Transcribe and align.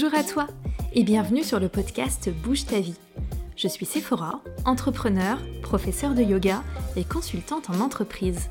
Bonjour 0.00 0.16
à 0.16 0.22
toi 0.22 0.46
et 0.92 1.02
bienvenue 1.02 1.42
sur 1.42 1.58
le 1.58 1.68
podcast 1.68 2.30
Bouge 2.30 2.66
ta 2.66 2.78
vie. 2.78 2.94
Je 3.56 3.66
suis 3.66 3.84
Sephora, 3.84 4.42
entrepreneur, 4.64 5.40
professeur 5.60 6.14
de 6.14 6.22
yoga 6.22 6.62
et 6.94 7.02
consultante 7.02 7.68
en 7.68 7.80
entreprise. 7.80 8.48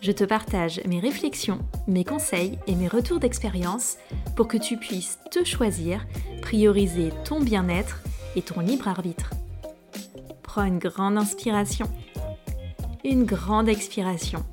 Je 0.00 0.10
te 0.10 0.24
partage 0.24 0.80
mes 0.84 0.98
réflexions, 0.98 1.60
mes 1.86 2.02
conseils 2.02 2.58
et 2.66 2.74
mes 2.74 2.88
retours 2.88 3.20
d'expérience 3.20 3.96
pour 4.34 4.48
que 4.48 4.56
tu 4.56 4.76
puisses 4.76 5.20
te 5.30 5.44
choisir, 5.44 6.04
prioriser 6.40 7.12
ton 7.24 7.38
bien-être 7.38 8.02
et 8.34 8.42
ton 8.42 8.58
libre 8.58 8.88
arbitre. 8.88 9.30
Prends 10.42 10.64
une 10.64 10.80
grande 10.80 11.16
inspiration, 11.16 11.88
une 13.04 13.22
grande 13.22 13.68
expiration. 13.68 14.44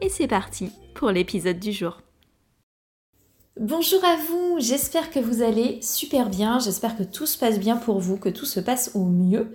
Et 0.00 0.08
c'est 0.08 0.26
parti 0.26 0.72
pour 0.96 1.12
l'épisode 1.12 1.60
du 1.60 1.70
jour. 1.70 2.02
Bonjour 3.60 4.02
à 4.02 4.16
vous, 4.16 4.56
j'espère 4.60 5.10
que 5.10 5.18
vous 5.18 5.42
allez 5.42 5.78
super 5.82 6.30
bien, 6.30 6.58
j'espère 6.58 6.96
que 6.96 7.02
tout 7.02 7.26
se 7.26 7.36
passe 7.36 7.58
bien 7.58 7.76
pour 7.76 8.00
vous, 8.00 8.16
que 8.16 8.30
tout 8.30 8.46
se 8.46 8.60
passe 8.60 8.92
au 8.94 9.04
mieux. 9.04 9.52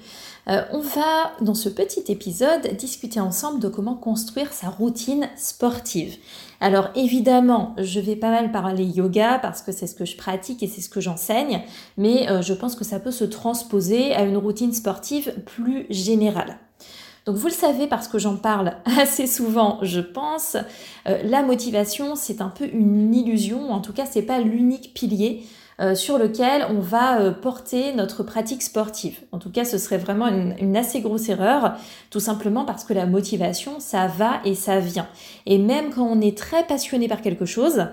Euh, 0.48 0.62
on 0.72 0.82
va, 0.82 1.32
dans 1.42 1.56
ce 1.56 1.68
petit 1.68 2.04
épisode, 2.12 2.76
discuter 2.78 3.20
ensemble 3.20 3.60
de 3.60 3.68
comment 3.70 3.96
construire 3.96 4.54
sa 4.54 4.70
routine 4.70 5.28
sportive. 5.36 6.16
Alors 6.62 6.90
évidemment, 6.94 7.74
je 7.80 8.00
vais 8.00 8.16
pas 8.16 8.30
mal 8.30 8.52
parler 8.52 8.84
yoga 8.84 9.40
parce 9.40 9.64
que 9.64 9.72
c'est 9.72 9.88
ce 9.88 9.96
que 9.96 10.06
je 10.06 10.16
pratique 10.16 10.62
et 10.62 10.68
c'est 10.68 10.82
ce 10.82 10.90
que 10.90 11.02
j'enseigne, 11.02 11.64
mais 11.98 12.30
euh, 12.30 12.44
je 12.44 12.54
pense 12.54 12.76
que 12.76 12.86
ça 12.86 13.00
peut 13.00 13.10
se 13.10 13.26
transposer 13.26 14.14
à 14.14 14.26
une 14.26 14.38
routine 14.38 14.74
sportive 14.74 15.34
plus 15.44 15.88
générale. 15.90 16.60
Donc 17.28 17.36
vous 17.36 17.48
le 17.48 17.54
savez 17.54 17.88
parce 17.88 18.08
que 18.08 18.18
j'en 18.18 18.38
parle 18.38 18.78
assez 18.98 19.28
souvent, 19.28 19.80
je 19.82 20.00
pense, 20.00 20.56
euh, 21.08 21.20
la 21.24 21.44
motivation 21.44 22.16
c'est 22.16 22.42
un 22.42 22.48
peu 22.48 22.68
une 22.72 23.14
illusion, 23.14 23.70
en 23.70 23.82
tout 23.82 23.92
cas 23.92 24.06
c'est 24.10 24.22
pas 24.22 24.40
l'unique 24.40 24.94
pilier 24.94 25.44
euh, 25.82 25.94
sur 25.94 26.18
lequel 26.18 26.66
on 26.70 26.80
va 26.80 27.20
euh, 27.20 27.32
porter 27.32 27.94
notre 27.94 28.24
pratique 28.24 28.64
sportive. 28.64 29.20
En 29.32 29.38
tout 29.38 29.52
cas, 29.52 29.64
ce 29.64 29.78
serait 29.78 30.00
vraiment 30.00 30.28
une, 30.28 30.76
assez 30.76 31.02
grosse 31.02 31.30
erreur, 31.30 31.76
tout 32.10 32.20
simplement 32.20 32.66
parce 32.66 32.84
que 32.84 32.94
la 32.94 33.06
motivation, 33.06 33.80
ça 33.80 34.08
va 34.08 34.40
et 34.44 34.56
ça 34.56 34.80
vient. 34.80 35.08
Et 35.46 35.60
même 35.60 35.92
quand 35.92 36.08
on 36.08 36.20
est 36.20 36.36
très 36.36 36.66
passionné 36.66 37.08
par 37.08 37.22
quelque 37.22 37.46
chose, 37.46 37.86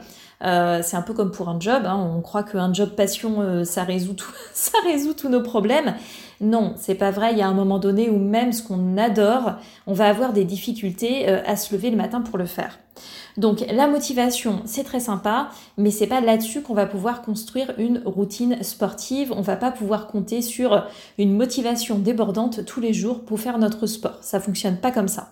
euh, 0.45 0.81
c'est 0.83 0.97
un 0.97 1.03
peu 1.03 1.15
comme 1.15 1.31
pour 1.31 1.49
un 1.49 1.59
job, 1.59 1.85
hein. 1.87 1.97
on 1.97 2.21
croit 2.21 2.43
qu'un 2.43 2.73
job 2.73 2.91
passion, 2.91 3.41
euh, 3.41 3.65
ça, 3.65 3.85
résout 3.85 4.15
tout, 4.15 4.33
ça 4.53 4.79
résout 4.85 5.15
tous 5.15 5.29
nos 5.29 5.43
problèmes. 5.43 5.95
Non, 6.41 6.75
c'est 6.77 6.97
pas 6.97 7.11
vrai, 7.11 7.33
il 7.33 7.39
y 7.39 7.43
a 7.43 7.49
un 7.49 7.55
moment 7.55 7.79
donné 7.79 8.11
où 8.11 8.19
même 8.19 8.53
ce 8.53 8.63
qu'on 8.63 8.99
adore, 8.99 9.53
on 9.87 9.95
va 9.95 10.09
avoir 10.09 10.33
des 10.33 10.45
difficultés 10.45 11.29
euh, 11.29 11.41
à 11.47 11.57
se 11.57 11.75
lever 11.75 11.91
le 11.91 11.97
matin 11.97 12.21
pour 12.21 12.37
le 12.37 12.47
faire. 12.47 12.79
Donc 13.37 13.65
la 13.73 13.89
motivation, 13.89 14.63
c'est 14.65 14.85
très 14.85 15.01
sympa, 15.01 15.49
mais 15.79 15.91
c'est 15.91 16.07
pas 16.07 16.21
là-dessus 16.21 16.63
qu'on 16.63 16.75
va 16.75 16.87
pouvoir 16.87 17.23
construire 17.23 17.73
une 17.79 18.03
routine 18.05 18.63
sportive. 18.63 19.33
On 19.37 19.41
va 19.41 19.57
pas 19.57 19.73
pouvoir 19.73 20.07
compter 20.07 20.41
sur 20.43 20.87
une 21.19 21.35
motivation 21.35 21.99
débordante 21.99 22.65
tous 22.65 22.81
les 22.81 22.93
jours 22.93 23.25
pour 23.25 23.41
faire 23.41 23.59
notre 23.59 23.87
sport. 23.87 24.19
Ça 24.21 24.39
fonctionne 24.39 24.77
pas 24.77 24.93
comme 24.93 25.09
ça. 25.09 25.31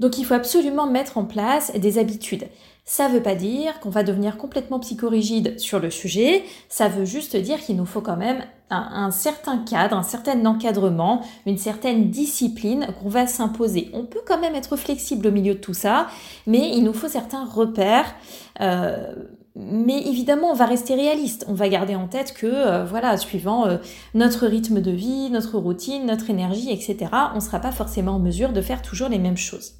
Donc 0.00 0.18
il 0.18 0.24
faut 0.24 0.34
absolument 0.34 0.88
mettre 0.88 1.18
en 1.18 1.24
place 1.24 1.72
des 1.74 1.98
habitudes. 1.98 2.46
Ça 2.86 3.08
ne 3.08 3.14
veut 3.14 3.22
pas 3.22 3.34
dire 3.34 3.80
qu'on 3.80 3.88
va 3.88 4.02
devenir 4.02 4.36
complètement 4.36 4.78
psychorigide 4.78 5.58
sur 5.58 5.80
le 5.80 5.90
sujet, 5.90 6.44
ça 6.68 6.88
veut 6.88 7.06
juste 7.06 7.34
dire 7.34 7.58
qu'il 7.60 7.76
nous 7.76 7.86
faut 7.86 8.02
quand 8.02 8.18
même 8.18 8.44
un, 8.68 9.10
certain 9.10 9.58
cadre, 9.58 9.96
un 9.96 10.02
certain 10.02 10.44
encadrement, 10.44 11.22
une 11.46 11.56
certaine 11.56 12.10
discipline 12.10 12.88
qu'on 13.00 13.08
va 13.08 13.26
s'imposer. 13.26 13.90
On 13.94 14.04
peut 14.04 14.20
quand 14.26 14.38
même 14.38 14.54
être 14.54 14.76
flexible 14.76 15.26
au 15.26 15.30
milieu 15.30 15.54
de 15.54 15.60
tout 15.60 15.74
ça, 15.74 16.08
mais 16.46 16.76
il 16.76 16.82
nous 16.82 16.92
faut 16.92 17.08
certains 17.08 17.46
repères. 17.46 18.14
Euh, 18.60 19.14
mais 19.56 20.02
évidemment, 20.06 20.50
on 20.50 20.54
va 20.54 20.66
rester 20.66 20.94
réaliste. 20.94 21.46
On 21.48 21.54
va 21.54 21.68
garder 21.68 21.94
en 21.94 22.08
tête 22.08 22.34
que, 22.34 22.46
euh, 22.46 22.84
voilà, 22.84 23.16
suivant 23.16 23.66
euh, 23.66 23.78
notre 24.14 24.46
rythme 24.46 24.80
de 24.80 24.90
vie, 24.90 25.30
notre 25.30 25.58
routine, 25.58 26.06
notre 26.06 26.28
énergie, 26.28 26.70
etc., 26.70 26.96
on 27.32 27.36
ne 27.36 27.40
sera 27.40 27.60
pas 27.60 27.72
forcément 27.72 28.12
en 28.12 28.18
mesure 28.18 28.52
de 28.52 28.60
faire 28.60 28.82
toujours 28.82 29.08
les 29.08 29.18
mêmes 29.18 29.36
choses. 29.36 29.74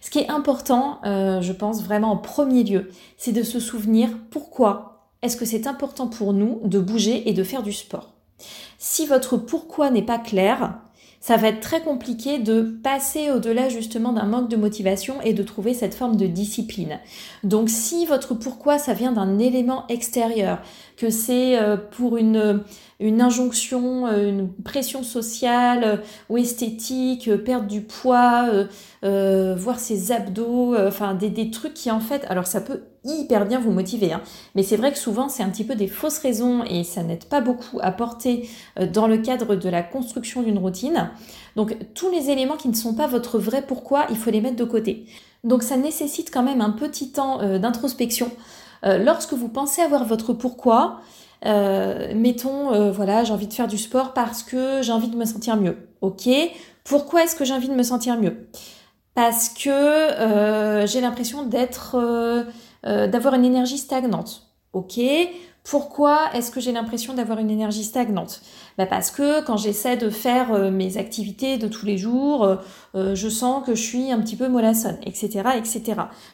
Ce 0.00 0.10
qui 0.10 0.18
est 0.18 0.30
important, 0.30 1.00
euh, 1.04 1.40
je 1.40 1.52
pense 1.52 1.82
vraiment 1.82 2.12
en 2.12 2.16
premier 2.16 2.64
lieu, 2.64 2.90
c'est 3.16 3.32
de 3.32 3.42
se 3.42 3.60
souvenir 3.60 4.08
pourquoi 4.30 5.10
est-ce 5.22 5.36
que 5.36 5.44
c'est 5.44 5.66
important 5.66 6.06
pour 6.06 6.32
nous 6.32 6.60
de 6.64 6.78
bouger 6.78 7.28
et 7.28 7.34
de 7.34 7.44
faire 7.44 7.62
du 7.62 7.72
sport. 7.72 8.14
Si 8.78 9.04
votre 9.06 9.36
pourquoi 9.36 9.90
n'est 9.90 10.00
pas 10.00 10.18
clair, 10.18 10.78
ça 11.20 11.36
va 11.36 11.48
être 11.48 11.60
très 11.60 11.82
compliqué 11.82 12.38
de 12.38 12.62
passer 12.62 13.30
au-delà 13.30 13.68
justement 13.68 14.12
d'un 14.12 14.24
manque 14.24 14.48
de 14.48 14.56
motivation 14.56 15.20
et 15.22 15.34
de 15.34 15.42
trouver 15.42 15.74
cette 15.74 15.94
forme 15.94 16.16
de 16.16 16.26
discipline. 16.26 16.98
Donc 17.44 17.68
si 17.68 18.06
votre 18.06 18.34
pourquoi 18.34 18.78
ça 18.78 18.94
vient 18.94 19.12
d'un 19.12 19.38
élément 19.38 19.86
extérieur, 19.88 20.62
que 20.96 21.10
c'est 21.10 21.58
euh, 21.58 21.76
pour 21.76 22.16
une, 22.16 22.62
une 23.00 23.20
injonction, 23.20 24.06
euh, 24.06 24.30
une 24.30 24.50
pression 24.50 25.02
sociale 25.02 25.84
euh, 25.84 25.96
ou 26.30 26.38
esthétique, 26.38 27.30
perdre 27.44 27.66
du 27.66 27.82
poids, 27.82 28.48
voir 29.02 29.78
ses 29.78 30.12
abdos, 30.12 30.74
enfin 30.76 31.14
des, 31.14 31.28
des 31.28 31.50
trucs 31.50 31.74
qui 31.74 31.90
en 31.90 32.00
fait, 32.00 32.24
alors 32.28 32.46
ça 32.46 32.60
peut 32.60 32.80
hyper 33.04 33.46
bien 33.46 33.58
vous 33.58 33.70
motiver. 33.70 34.12
Hein. 34.12 34.22
Mais 34.54 34.62
c'est 34.62 34.76
vrai 34.76 34.92
que 34.92 34.98
souvent, 34.98 35.28
c'est 35.28 35.42
un 35.42 35.48
petit 35.48 35.64
peu 35.64 35.74
des 35.74 35.88
fausses 35.88 36.18
raisons 36.18 36.64
et 36.64 36.84
ça 36.84 37.02
n'aide 37.02 37.24
pas 37.24 37.40
beaucoup 37.40 37.78
à 37.80 37.92
porter 37.92 38.48
euh, 38.78 38.86
dans 38.86 39.06
le 39.06 39.18
cadre 39.18 39.54
de 39.54 39.68
la 39.68 39.82
construction 39.82 40.42
d'une 40.42 40.58
routine. 40.58 41.10
Donc, 41.56 41.76
tous 41.94 42.10
les 42.10 42.30
éléments 42.30 42.56
qui 42.56 42.68
ne 42.68 42.74
sont 42.74 42.94
pas 42.94 43.06
votre 43.06 43.38
vrai 43.38 43.62
pourquoi, 43.62 44.06
il 44.10 44.16
faut 44.16 44.30
les 44.30 44.40
mettre 44.40 44.56
de 44.56 44.64
côté. 44.64 45.06
Donc, 45.44 45.62
ça 45.62 45.76
nécessite 45.76 46.30
quand 46.32 46.42
même 46.42 46.60
un 46.60 46.70
petit 46.70 47.10
temps 47.12 47.40
euh, 47.40 47.58
d'introspection. 47.58 48.30
Euh, 48.84 48.98
lorsque 48.98 49.32
vous 49.32 49.48
pensez 49.48 49.82
avoir 49.82 50.04
votre 50.04 50.32
pourquoi, 50.32 51.00
mettons, 51.42 52.90
voilà, 52.90 53.24
j'ai 53.24 53.32
envie 53.32 53.46
de 53.46 53.54
faire 53.54 53.66
du 53.66 53.78
sport 53.78 54.12
parce 54.12 54.42
que 54.42 54.82
j'ai 54.82 54.92
envie 54.92 55.08
de 55.08 55.16
me 55.16 55.24
sentir 55.24 55.56
mieux. 55.56 55.78
Ok, 56.02 56.28
pourquoi 56.84 57.24
est-ce 57.24 57.34
que 57.34 57.46
j'ai 57.46 57.54
envie 57.54 57.70
de 57.70 57.74
me 57.74 57.82
sentir 57.82 58.18
mieux? 58.18 58.46
Parce 59.14 59.48
que 59.48 60.84
j'ai 60.86 61.00
l'impression 61.00 61.44
d'être 61.44 61.96
euh, 62.86 63.06
d'avoir 63.06 63.34
une 63.34 63.44
énergie 63.44 63.78
stagnante. 63.78 64.46
Ok, 64.72 65.00
pourquoi 65.64 66.30
est-ce 66.32 66.50
que 66.50 66.60
j'ai 66.60 66.72
l'impression 66.72 67.12
d'avoir 67.12 67.38
une 67.38 67.50
énergie 67.50 67.84
stagnante? 67.84 68.40
Bah 68.78 68.86
Parce 68.86 69.10
que 69.10 69.44
quand 69.44 69.56
j'essaie 69.56 69.96
de 69.96 70.08
faire 70.08 70.54
euh, 70.54 70.70
mes 70.70 70.96
activités 70.96 71.58
de 71.58 71.68
tous 71.68 71.84
les 71.84 71.98
jours, 71.98 72.58
euh, 72.94 73.14
je 73.14 73.28
sens 73.28 73.64
que 73.66 73.74
je 73.74 73.82
suis 73.82 74.10
un 74.10 74.20
petit 74.20 74.36
peu 74.36 74.48
mollassonne, 74.48 74.98
etc. 75.02 75.42
etc. 75.56 75.82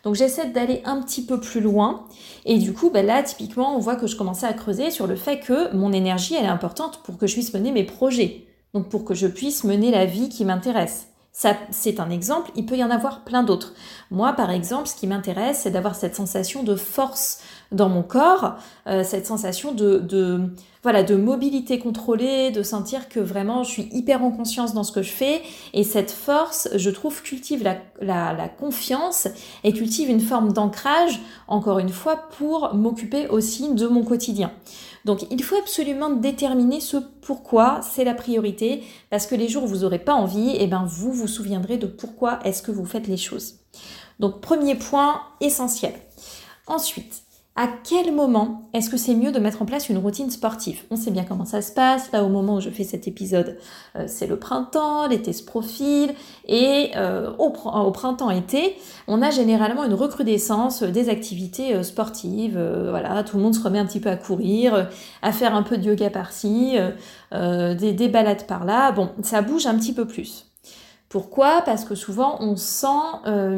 Donc 0.05 0.15
j'essaie 0.15 0.51
d'aller 0.51 0.83
un 0.85 1.03
petit 1.03 1.25
peu 1.25 1.41
plus 1.41 1.61
loin. 1.61 2.05
Et 2.45 2.59
du 2.59 2.73
coup, 2.73 2.91
bah 2.91 3.03
là, 3.03 3.23
typiquement, 3.23 3.75
on 3.75 3.79
voit 3.79 3.97
que 3.97 4.07
je 4.07 4.17
commençais 4.17 4.47
à 4.47 4.53
creuser 4.53 4.91
sur 4.91 5.07
le 5.07 5.17
fait 5.17 5.41
que 5.41 5.75
mon 5.75 5.93
énergie, 5.93 6.35
elle 6.35 6.45
est 6.45 6.49
importante 6.49 7.01
pour 7.03 7.19
que 7.19 7.27
je 7.27 7.35
puisse 7.35 7.53
mener 7.53 7.73
mes 7.73 7.85
projets. 7.85 8.45
Donc 8.75 8.89
pour 8.89 9.05
que 9.05 9.15
je 9.15 9.27
puisse 9.27 9.65
mener 9.65 9.91
la 9.91 10.07
vie 10.07 10.29
qui 10.29 10.45
m'intéresse. 10.45 11.09
Ça, 11.39 11.55
c'est 11.71 12.01
un 12.01 12.09
exemple, 12.09 12.51
il 12.55 12.65
peut 12.65 12.79
y 12.79 12.83
en 12.83 12.91
avoir 12.91 13.23
plein 13.23 13.43
d'autres. 13.43 13.75
Moi, 14.11 14.33
par 14.33 14.51
exemple, 14.51 14.89
ce 14.89 14.97
qui 14.97 15.07
m'intéresse, 15.07 15.61
c'est 15.61 15.71
d'avoir 15.71 15.95
cette 15.95 16.17
sensation 16.17 16.63
de 16.63 16.75
force 16.77 17.41
dans 17.77 17.89
mon 17.89 18.03
corps, 18.03 18.57
euh, 18.87 19.05
cette 19.05 19.27
sensation 19.27 19.73
de, 19.73 20.41
voilà, 20.83 21.03
de 21.03 21.15
mobilité 21.15 21.79
contrôlée, 21.79 22.51
de 22.51 22.63
sentir 22.63 23.09
que 23.09 23.21
vraiment 23.21 23.63
je 23.63 23.71
suis 23.71 23.89
hyper 23.93 24.25
en 24.25 24.31
conscience 24.31 24.75
dans 24.75 24.85
ce 24.85 24.93
que 24.93 25.03
je 25.03 25.13
fais. 25.13 25.43
Et 25.75 25.85
cette 25.85 26.11
force, 26.11 26.69
je 26.75 26.91
trouve, 26.91 27.23
cultive 27.23 27.63
la 28.01 28.49
confiance 28.49 29.29
et 29.63 29.73
cultive 29.73 30.11
une 30.11 30.21
forme 30.21 30.53
d'ancrage, 30.53 31.21
encore 31.47 31.79
une 31.79 31.91
fois, 31.91 32.29
pour 32.39 32.75
m'occuper 32.75 33.29
aussi 33.29 33.73
de 33.75 33.87
mon 33.87 34.03
quotidien. 34.03 34.51
Donc 35.07 35.25
il 35.31 35.41
faut 35.41 35.57
absolument 35.57 36.11
déterminer 36.11 36.81
ce 36.81 36.97
pourquoi 36.97 37.81
c'est 37.81 38.03
la 38.03 38.13
priorité, 38.13 38.83
parce 39.09 39.29
que 39.29 39.37
les 39.37 39.49
jours 39.49 39.63
où 39.63 39.69
vous 39.69 39.79
n'aurez 39.79 40.01
pas 40.01 40.15
envie, 40.15 40.51
et 40.51 40.65
eh 40.65 40.67
ben 40.67 40.85
vous 40.85 41.13
vous 41.13 41.29
souviendrez 41.29 41.79
de 41.79 41.87
pourquoi 41.87 42.41
est-ce 42.43 42.61
que 42.61 42.73
vous 42.73 42.85
faites 42.85 43.07
les 43.07 43.17
choses. 43.17 43.61
Donc 44.19 44.41
premier 44.41 44.75
point 44.75 45.21
essentiel. 45.41 45.95
Ensuite, 46.67 47.23
à 47.59 47.69
quel 47.69 48.15
moment 48.15 48.69
est-ce 48.75 48.91
que 48.91 48.99
c'est 48.99 49.15
mieux 49.15 49.33
de 49.33 49.39
mettre 49.39 49.63
en 49.63 49.65
place 49.65 49.89
une 49.89 49.97
routine 49.97 50.31
sportive? 50.31 50.83
On 50.91 50.97
sait 50.97 51.11
bien 51.11 51.25
comment 51.25 51.47
ça 51.47 51.63
se 51.63 51.73
passe. 51.73 52.13
Là, 52.13 52.23
au 52.23 52.29
moment 52.29 52.57
où 52.57 52.61
je 52.61 52.69
fais 52.69 52.85
cet 52.85 53.09
épisode, 53.09 53.57
euh, 53.97 54.05
c'est 54.07 54.27
le 54.27 54.39
printemps, 54.39 55.09
l'été 55.09 55.33
se 55.33 55.43
profile. 55.43 56.15
Et 56.47 56.91
euh, 56.97 57.33
au, 57.39 57.51
printemps-été, 57.91 58.77
on 59.09 59.23
a 59.23 59.31
généralement 59.31 59.85
une 59.85 59.95
recrudescence 59.95 60.83
des 60.83 61.09
activités 61.09 61.75
euh, 61.75 61.83
sportives. 61.83 62.59
voilà, 62.91 63.25
tout 63.25 63.39
le 63.39 63.43
monde 63.43 63.55
se 63.55 63.63
remet 63.63 63.79
un 63.79 63.87
petit 63.87 64.01
peu 64.01 64.11
à 64.11 64.17
courir, 64.17 64.91
à 65.23 65.33
faire 65.33 65.55
un 65.55 65.63
peu 65.63 65.79
de 65.79 65.85
yoga 65.85 66.11
par-ci, 66.11 66.77
des, 67.33 68.09
balades 68.09 68.47
par-là. 68.47 68.93
Bon, 68.93 69.11
ça 69.23 69.41
bouge 69.41 69.67
un 69.67 69.77
petit 69.77 69.95
peu 69.95 70.07
plus. 70.07 70.47
Pourquoi? 71.09 71.63
Parce 71.65 71.87
que 71.87 71.95
souvent, 71.95 72.37
on 72.41 72.57
sent 72.57 72.87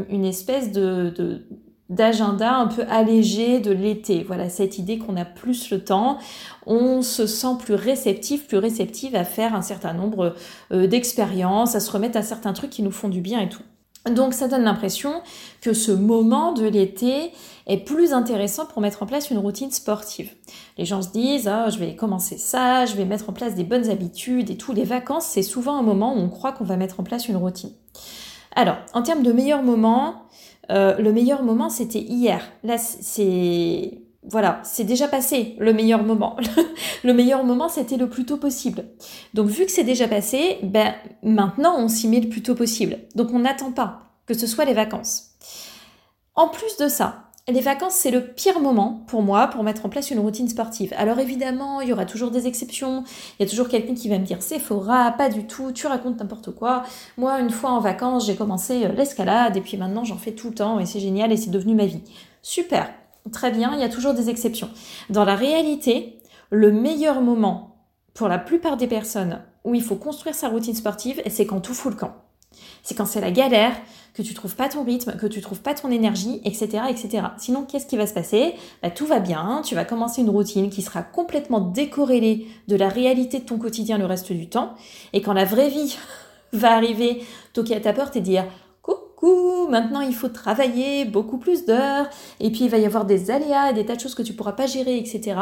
une 0.09 0.25
espèce 0.25 0.71
de 0.71 1.43
d'agenda 1.89 2.55
un 2.57 2.67
peu 2.67 2.85
allégé 2.89 3.61
de 3.61 3.71
l'été. 3.71 4.23
Voilà, 4.25 4.49
cette 4.49 4.79
idée 4.79 4.99
qu'on 4.99 5.17
a 5.17 5.25
plus 5.25 5.71
le 5.71 5.83
temps, 5.83 6.19
on 6.67 7.03
se 7.03 7.27
sent 7.27 7.57
plus 7.59 7.75
réceptif, 7.75 8.47
plus 8.47 8.59
réceptive 8.59 9.17
à 9.17 9.25
faire 9.25 9.55
un 9.55 9.63
certain 9.63 9.95
nombre 9.95 10.35
euh, 10.73 10.87
d'expériences, 10.87 11.75
à 11.75 11.81
se 11.81 11.91
remettre 11.91 12.19
à 12.19 12.23
certains 12.23 12.53
trucs 12.53 12.71
qui 12.71 12.83
nous 12.83 12.91
font 12.91 13.09
du 13.09 13.21
bien 13.21 13.41
et 13.41 13.49
tout. 13.49 13.63
Donc 14.11 14.33
ça 14.33 14.49
donne 14.49 14.63
l'impression 14.63 15.23
que 15.61 15.73
ce 15.73 15.93
moment 15.93 16.53
de 16.53 16.67
l'été 16.67 17.33
est 17.67 17.79
plus 17.79 18.13
intéressant 18.13 18.65
pour 18.65 18.81
mettre 18.81 19.03
en 19.03 19.07
place 19.07 19.31
une 19.31 19.39
routine 19.39 19.71
sportive. 19.71 20.31
Les 20.79 20.85
gens 20.85 21.03
se 21.03 21.11
disent 21.11 21.49
ah, 21.49 21.69
je 21.69 21.79
vais 21.79 21.95
commencer 21.95 22.39
ça, 22.39 22.87
je 22.87 22.95
vais 22.95 23.05
mettre 23.05 23.29
en 23.29 23.33
place 23.33 23.55
des 23.55 23.65
bonnes 23.65 23.91
habitudes 23.91 24.51
et 24.51 24.57
tout. 24.57 24.73
Les 24.73 24.85
vacances, 24.85 25.27
c'est 25.27 25.43
souvent 25.43 25.77
un 25.79 25.83
moment 25.83 26.15
où 26.15 26.19
on 26.19 26.29
croit 26.29 26.53
qu'on 26.53 26.65
va 26.65 26.77
mettre 26.77 27.01
en 27.01 27.03
place 27.03 27.29
une 27.29 27.37
routine. 27.37 27.73
Alors, 28.55 28.77
en 28.95 29.03
termes 29.03 29.23
de 29.23 29.33
meilleur 29.33 29.63
moment, 29.63 30.28
euh, 30.71 30.97
le 30.99 31.13
meilleur 31.13 31.43
moment 31.43 31.71
c'était 31.71 32.01
hier. 32.01 32.43
Là, 32.63 32.79
c'est 32.79 34.03
voilà, 34.31 34.61
c'est 34.63 34.85
déjà 34.85 35.09
passé 35.09 35.57
le 35.59 35.73
meilleur 35.73 36.03
moment. 36.03 36.37
le 37.05 37.15
meilleur 37.15 37.45
moment, 37.45 37.69
c'était 37.69 37.97
le 37.97 38.11
plus 38.11 38.27
tôt 38.27 38.37
possible. 38.37 38.85
Donc, 39.33 39.49
vu 39.49 39.65
que 39.65 39.71
c'est 39.71 39.85
déjà 39.85 40.07
passé, 40.07 40.59
ben, 40.63 40.95
maintenant, 41.23 41.77
on 41.79 41.89
s'y 41.89 42.09
met 42.09 42.21
le 42.21 42.29
plus 42.29 42.43
tôt 42.43 42.55
possible. 42.55 42.99
Donc, 43.15 43.33
on 43.33 43.39
n'attend 43.39 43.73
pas 43.73 44.01
que 44.27 44.35
ce 44.35 44.47
soit 44.47 44.67
les 44.67 44.75
vacances. 44.75 45.31
En 46.35 46.49
plus 46.49 46.77
de 46.77 46.89
ça, 46.89 47.28
les 47.53 47.61
vacances, 47.61 47.95
c'est 47.95 48.11
le 48.11 48.27
pire 48.27 48.61
moment 48.61 49.05
pour 49.07 49.23
moi 49.23 49.47
pour 49.49 49.63
mettre 49.63 49.87
en 49.87 49.89
place 49.89 50.11
une 50.11 50.19
routine 50.19 50.49
sportive. 50.49 50.93
Alors 50.97 51.19
évidemment, 51.19 51.81
il 51.81 51.89
y 51.89 51.93
aura 51.93 52.05
toujours 52.05 52.31
des 52.31 52.47
exceptions. 52.47 53.05
Il 53.39 53.43
y 53.43 53.47
a 53.47 53.49
toujours 53.49 53.69
quelqu'un 53.69 53.95
qui 53.95 54.09
va 54.09 54.19
me 54.19 54.25
dire 54.25 54.39
c'est 54.41 54.59
fora, 54.59 55.13
pas 55.13 55.29
du 55.29 55.47
tout, 55.47 55.73
tu 55.73 55.87
racontes 55.87 56.19
n'importe 56.19 56.55
quoi. 56.55 56.83
Moi, 57.17 57.41
une 57.41 57.51
fois 57.51 57.71
en 57.71 57.81
vacances, 57.81 58.27
j'ai 58.27 58.37
commencé 58.37 58.85
euh, 58.85 58.93
l'escalade 58.93 59.57
et 59.57 59.61
puis 59.61 59.77
maintenant 59.77 60.05
j'en 60.05 60.19
fais 60.19 60.33
tout 60.33 60.49
le 60.49 60.55
temps 60.55 60.79
et 60.79 60.87
c'est 60.87 61.01
génial 61.01 61.33
et 61.33 61.37
c'est 61.37 61.51
devenu 61.51 61.75
ma 61.75 61.87
vie. 61.87 62.03
Super. 62.43 62.93
Très 63.33 63.51
bien, 63.51 63.73
il 63.75 63.81
y 63.81 63.85
a 63.85 63.89
toujours 63.89 64.15
des 64.15 64.31
exceptions. 64.31 64.71
Dans 65.11 65.25
la 65.25 65.35
réalité, 65.35 66.19
le 66.51 66.73
meilleur 66.73 67.21
moment 67.21 67.77
pour 68.15 68.29
la 68.29 68.39
plupart 68.39 68.77
des 68.77 68.87
personnes 68.87 69.43
où 69.65 69.75
il 69.75 69.83
faut 69.83 69.97
construire 69.97 70.35
sa 70.35 70.49
routine 70.49 70.75
sportive, 70.75 71.23
c'est 71.27 71.47
quand 71.47 71.61
tout 71.61 71.75
fout 71.75 71.93
le 71.93 71.99
camp. 71.99 72.15
C'est 72.83 72.95
quand 72.95 73.07
c'est 73.07 73.21
la 73.21 73.31
galère, 73.31 73.73
que 74.15 74.23
tu 74.23 74.35
trouves 74.35 74.57
pas 74.57 74.69
ton 74.69 74.85
rythme, 74.85 75.17
que 75.17 75.27
tu 75.27 75.41
trouves 75.41 75.61
pas 75.61 75.75
ton 75.75 75.91
énergie, 75.91 76.41
etc. 76.45 76.85
etc. 76.89 77.27
Sinon, 77.37 77.65
qu'est-ce 77.65 77.87
qui 77.87 77.97
va 77.97 78.07
se 78.07 78.15
passer? 78.15 78.55
Bah, 78.83 78.91
Tout 78.91 79.07
va 79.07 79.21
bien, 79.21 79.63
tu 79.65 79.75
vas 79.75 79.85
commencer 79.85 80.23
une 80.23 80.31
routine 80.31 80.71
qui 80.71 80.83
sera 80.83 81.03
complètement 81.03 81.61
décorrélée 81.61 82.47
de 82.67 82.77
la 82.77 82.89
réalité 82.89 83.39
de 83.39 83.45
ton 83.45 83.59
quotidien 83.59 83.99
le 83.99 84.07
reste 84.07 84.33
du 84.33 84.49
temps. 84.49 84.75
Et 85.13 85.23
quand 85.23 85.33
la 85.33 85.45
vraie 85.45 85.69
vie 85.69 85.97
va 86.53 86.75
arriver, 86.75 87.23
toquer 87.53 87.77
à 87.77 87.81
ta 87.81 87.93
porte 87.93 88.17
et 88.17 88.21
dire 88.21 88.45
maintenant 89.69 90.01
il 90.01 90.15
faut 90.15 90.29
travailler 90.29 91.05
beaucoup 91.05 91.39
plus 91.39 91.65
d'heures, 91.65 92.09
et 92.41 92.51
puis 92.51 92.65
il 92.65 92.71
va 92.71 92.79
y 92.79 92.87
avoir 92.87 93.05
des 93.05 93.31
aléas 93.31 93.73
des 93.73 93.85
tas 93.85 93.97
de 93.97 94.01
choses 94.01 94.15
que 94.15 94.23
tu 94.23 94.33
pourras 94.33 94.53
pas 94.53 94.67
gérer, 94.67 94.99
etc. 94.99 95.37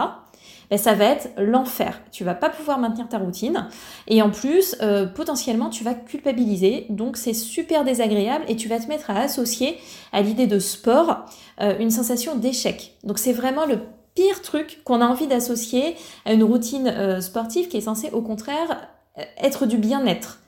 Ça 0.74 0.94
va 0.94 1.04
être 1.04 1.28
l'enfer. 1.38 2.00
Tu 2.10 2.24
vas 2.24 2.34
pas 2.34 2.50
pouvoir 2.50 2.78
maintenir 2.78 3.08
ta 3.08 3.18
routine. 3.18 3.68
Et 4.08 4.20
en 4.20 4.30
plus, 4.30 4.74
euh, 4.82 5.06
potentiellement, 5.06 5.70
tu 5.70 5.84
vas 5.84 5.94
culpabiliser. 5.94 6.86
Donc, 6.90 7.16
c'est 7.16 7.34
super 7.34 7.84
désagréable 7.84 8.44
et 8.48 8.56
tu 8.56 8.68
vas 8.68 8.80
te 8.80 8.88
mettre 8.88 9.10
à 9.10 9.20
associer 9.20 9.78
à 10.12 10.22
l'idée 10.22 10.48
de 10.48 10.58
sport 10.58 11.24
euh, 11.60 11.78
une 11.78 11.90
sensation 11.90 12.34
d'échec. 12.34 12.96
Donc, 13.04 13.18
c'est 13.18 13.32
vraiment 13.32 13.64
le 13.64 13.78
pire 14.14 14.42
truc 14.42 14.80
qu'on 14.84 15.00
a 15.00 15.06
envie 15.06 15.28
d'associer 15.28 15.94
à 16.24 16.32
une 16.32 16.42
routine 16.42 16.88
euh, 16.88 17.20
sportive 17.20 17.68
qui 17.68 17.76
est 17.76 17.82
censée, 17.82 18.10
au 18.12 18.22
contraire, 18.22 18.88
être 19.38 19.66
du 19.66 19.78
bien-être. 19.78 20.40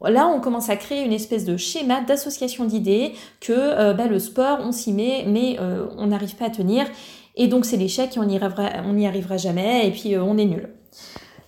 Là, 0.00 0.28
on 0.28 0.40
commence 0.40 0.70
à 0.70 0.76
créer 0.76 1.04
une 1.04 1.12
espèce 1.12 1.44
de 1.44 1.56
schéma 1.56 2.00
d'association 2.00 2.64
d'idées 2.64 3.14
que 3.40 3.92
bah, 3.94 4.06
le 4.06 4.20
sport, 4.20 4.58
on 4.62 4.70
s'y 4.70 4.92
met, 4.92 5.24
mais 5.26 5.56
on 5.96 6.06
n'arrive 6.06 6.36
pas 6.36 6.46
à 6.46 6.50
tenir. 6.50 6.86
Et 7.38 7.48
donc, 7.48 7.64
c'est 7.64 7.78
l'échec 7.78 8.14
et 8.16 8.20
on 8.20 8.24
n'y 8.24 9.06
arrivera, 9.06 9.36
jamais, 9.38 9.88
et 9.88 9.90
puis 9.90 10.14
euh, 10.14 10.22
on 10.22 10.36
est 10.36 10.44
nul. 10.44 10.68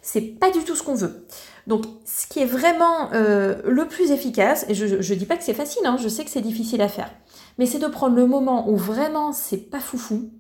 C'est 0.01 0.23
pas 0.23 0.51
du 0.51 0.61
tout 0.61 0.75
ce 0.75 0.83
qu'on 0.83 0.95
veut. 0.95 1.27
Donc, 1.67 1.85
ce 2.07 2.27
qui 2.27 2.41
est 2.41 2.47
vraiment 2.47 3.11
le 3.13 3.85
plus 3.87 4.11
efficace, 4.11 4.65
et 4.69 4.75
je 4.75 4.97
ne 4.97 5.19
dis 5.19 5.27
pas 5.27 5.37
que 5.37 5.45
c'est 5.45 5.55
facile, 5.55 5.83
hein, 5.85 5.99
je 6.03 6.09
sais 6.09 6.25
que 6.25 6.31
c'est 6.31 6.41
difficile 6.41 6.81
à 6.81 6.89
faire, 6.89 7.11
mais 7.59 7.67
c'est 7.67 7.79
de 7.79 7.87
prendre 7.87 8.17
le 8.17 8.27
moment 8.27 8.69
où 8.71 8.77
vraiment 8.77 9.33
c'est 9.33 9.71
pas 9.71 9.79
foufou, 9.79 10.31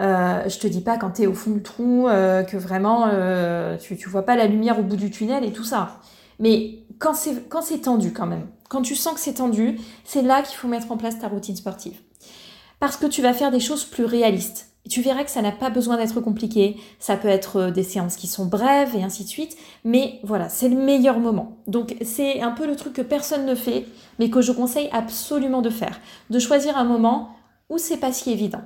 euh, 0.00 0.48
je 0.48 0.58
te 0.58 0.68
dis 0.68 0.80
pas 0.80 0.96
quand 0.96 1.10
tu 1.10 1.22
es 1.22 1.26
au 1.26 1.34
fond 1.34 1.50
du 1.50 1.62
trou 1.62 2.06
que 2.06 2.56
vraiment 2.56 3.10
tu, 3.78 3.96
tu 3.96 4.08
vois 4.08 4.22
pas 4.22 4.36
la 4.36 4.46
lumière 4.46 4.78
au 4.78 4.82
bout 4.84 4.96
du 4.96 5.10
tunnel 5.10 5.44
et 5.44 5.52
tout 5.52 5.64
ça. 5.64 6.00
Mais 6.38 6.84
quand 6.98 7.14
c'est 7.14 7.80
tendu 7.82 8.12
quand 8.12 8.26
même, 8.26 8.46
quand 8.68 8.82
tu 8.82 8.94
sens 8.94 9.14
que 9.14 9.20
c'est 9.20 9.34
tendu, 9.34 9.78
c'est 10.04 10.22
là 10.22 10.42
qu'il 10.42 10.56
faut 10.56 10.68
mettre 10.68 10.90
en 10.90 10.96
place 10.96 11.18
ta 11.18 11.28
routine 11.28 11.56
sportive. 11.56 11.98
Parce 12.80 12.96
que 12.96 13.06
tu 13.06 13.22
vas 13.22 13.32
faire 13.32 13.50
des 13.50 13.60
choses 13.60 13.84
plus 13.84 14.04
réalistes. 14.04 14.73
Tu 14.88 15.00
verras 15.00 15.24
que 15.24 15.30
ça 15.30 15.42
n'a 15.42 15.52
pas 15.52 15.70
besoin 15.70 15.96
d'être 15.96 16.20
compliqué. 16.20 16.76
Ça 16.98 17.16
peut 17.16 17.28
être 17.28 17.56
euh, 17.56 17.70
des 17.70 17.82
séances 17.82 18.16
qui 18.16 18.26
sont 18.26 18.46
brèves 18.46 18.94
et 18.94 19.02
ainsi 19.02 19.24
de 19.24 19.28
suite. 19.28 19.56
Mais 19.84 20.20
voilà, 20.22 20.48
c'est 20.48 20.68
le 20.68 20.76
meilleur 20.76 21.18
moment. 21.18 21.56
Donc 21.66 21.96
c'est 22.02 22.40
un 22.42 22.50
peu 22.50 22.66
le 22.66 22.76
truc 22.76 22.92
que 22.92 23.02
personne 23.02 23.46
ne 23.46 23.54
fait, 23.54 23.86
mais 24.18 24.30
que 24.30 24.42
je 24.42 24.52
conseille 24.52 24.88
absolument 24.92 25.62
de 25.62 25.70
faire. 25.70 26.00
De 26.30 26.38
choisir 26.38 26.76
un 26.76 26.84
moment 26.84 27.30
où 27.70 27.78
c'est 27.78 27.96
pas 27.96 28.12
si 28.12 28.30
évident. 28.30 28.62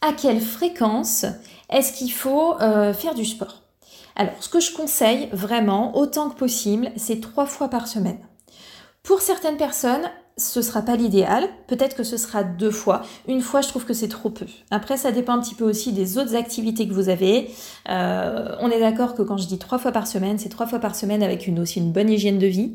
À 0.00 0.12
quelle 0.12 0.40
fréquence 0.40 1.24
est-ce 1.70 1.92
qu'il 1.92 2.12
faut 2.12 2.60
euh, 2.60 2.92
faire 2.92 3.14
du 3.14 3.24
sport? 3.24 3.62
Alors, 4.16 4.34
ce 4.38 4.48
que 4.48 4.60
je 4.60 4.72
conseille 4.72 5.28
vraiment, 5.32 5.96
autant 5.96 6.30
que 6.30 6.36
possible, 6.36 6.92
c'est 6.96 7.20
trois 7.20 7.46
fois 7.46 7.68
par 7.68 7.88
semaine. 7.88 8.18
Pour 9.02 9.20
certaines 9.20 9.56
personnes, 9.56 10.08
ce 10.36 10.62
sera 10.62 10.82
pas 10.82 10.96
l'idéal. 10.96 11.44
Peut-être 11.68 11.96
que 11.96 12.02
ce 12.02 12.16
sera 12.16 12.42
deux 12.42 12.70
fois. 12.70 13.02
Une 13.28 13.40
fois, 13.40 13.60
je 13.60 13.68
trouve 13.68 13.84
que 13.84 13.94
c'est 13.94 14.08
trop 14.08 14.30
peu. 14.30 14.46
Après, 14.70 14.96
ça 14.96 15.12
dépend 15.12 15.34
un 15.34 15.40
petit 15.40 15.54
peu 15.54 15.64
aussi 15.64 15.92
des 15.92 16.18
autres 16.18 16.34
activités 16.34 16.88
que 16.88 16.92
vous 16.92 17.08
avez. 17.08 17.50
Euh, 17.88 18.56
on 18.60 18.68
est 18.70 18.80
d'accord 18.80 19.14
que 19.14 19.22
quand 19.22 19.36
je 19.36 19.46
dis 19.46 19.58
trois 19.58 19.78
fois 19.78 19.92
par 19.92 20.06
semaine, 20.08 20.38
c'est 20.38 20.48
trois 20.48 20.66
fois 20.66 20.80
par 20.80 20.96
semaine 20.96 21.22
avec 21.22 21.46
une, 21.46 21.60
aussi 21.60 21.78
une 21.78 21.92
bonne 21.92 22.10
hygiène 22.10 22.38
de 22.38 22.48
vie. 22.48 22.74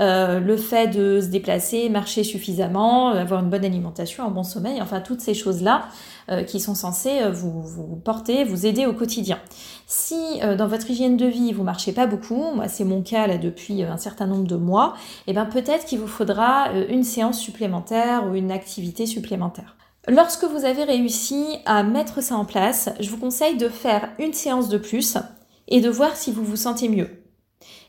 Euh, 0.00 0.38
le 0.38 0.56
fait 0.56 0.88
de 0.88 1.20
se 1.22 1.28
déplacer, 1.28 1.88
marcher 1.88 2.24
suffisamment, 2.24 3.08
avoir 3.08 3.42
une 3.42 3.50
bonne 3.50 3.64
alimentation, 3.64 4.24
un 4.24 4.30
bon 4.30 4.42
sommeil, 4.42 4.82
enfin 4.82 5.00
toutes 5.00 5.20
ces 5.22 5.34
choses-là 5.34 5.88
euh, 6.30 6.42
qui 6.42 6.60
sont 6.60 6.74
censées 6.74 7.30
vous, 7.30 7.62
vous 7.62 7.96
porter, 7.96 8.44
vous 8.44 8.66
aider 8.66 8.86
au 8.86 8.92
quotidien. 8.92 9.38
Si 9.86 10.40
dans 10.58 10.68
votre 10.68 10.90
hygiène 10.90 11.16
de 11.16 11.26
vie 11.26 11.52
vous 11.52 11.62
marchez 11.62 11.92
pas 11.92 12.06
beaucoup, 12.06 12.52
moi 12.54 12.68
c'est 12.68 12.84
mon 12.84 13.02
cas 13.02 13.26
là 13.26 13.38
depuis 13.38 13.82
un 13.82 13.96
certain 13.96 14.26
nombre 14.26 14.46
de 14.46 14.56
mois, 14.56 14.94
et 15.26 15.30
eh 15.30 15.32
ben 15.32 15.46
peut-être 15.46 15.86
qu'il 15.86 15.98
vous 15.98 16.06
faudra 16.06 16.72
une 16.88 17.04
séance 17.04 17.38
supplémentaire 17.38 18.26
ou 18.28 18.34
une 18.34 18.50
activité 18.50 19.06
supplémentaire. 19.06 19.78
Lorsque 20.08 20.44
vous 20.44 20.64
avez 20.64 20.84
réussi 20.84 21.44
à 21.66 21.82
mettre 21.82 22.22
ça 22.22 22.36
en 22.36 22.46
place, 22.46 22.88
je 22.98 23.10
vous 23.10 23.18
conseille 23.18 23.58
de 23.58 23.68
faire 23.68 24.08
une 24.18 24.32
séance 24.32 24.70
de 24.70 24.78
plus 24.78 25.18
et 25.68 25.82
de 25.82 25.90
voir 25.90 26.16
si 26.16 26.32
vous 26.32 26.44
vous 26.44 26.56
sentez 26.56 26.88
mieux. 26.88 27.10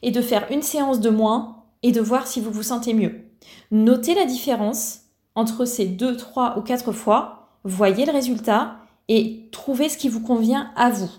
Et 0.01 0.11
de 0.11 0.21
faire 0.21 0.45
une 0.51 0.61
séance 0.61 0.99
de 0.99 1.09
moins 1.09 1.63
et 1.81 1.93
de 1.93 2.01
voir 2.01 2.27
si 2.27 2.41
vous 2.41 2.51
vous 2.51 2.63
sentez 2.63 2.93
mieux. 2.93 3.31
Notez 3.71 4.15
la 4.15 4.25
différence 4.25 5.01
entre 5.35 5.63
ces 5.63 5.85
deux, 5.85 6.17
trois 6.17 6.57
ou 6.57 6.61
quatre 6.61 6.91
fois, 6.91 7.38
voyez 7.63 8.05
le 8.05 8.11
résultat 8.11 8.77
et 9.07 9.47
trouvez 9.51 9.89
ce 9.89 9.97
qui 9.97 10.09
vous 10.09 10.21
convient 10.21 10.71
à 10.75 10.89
vous. 10.89 11.09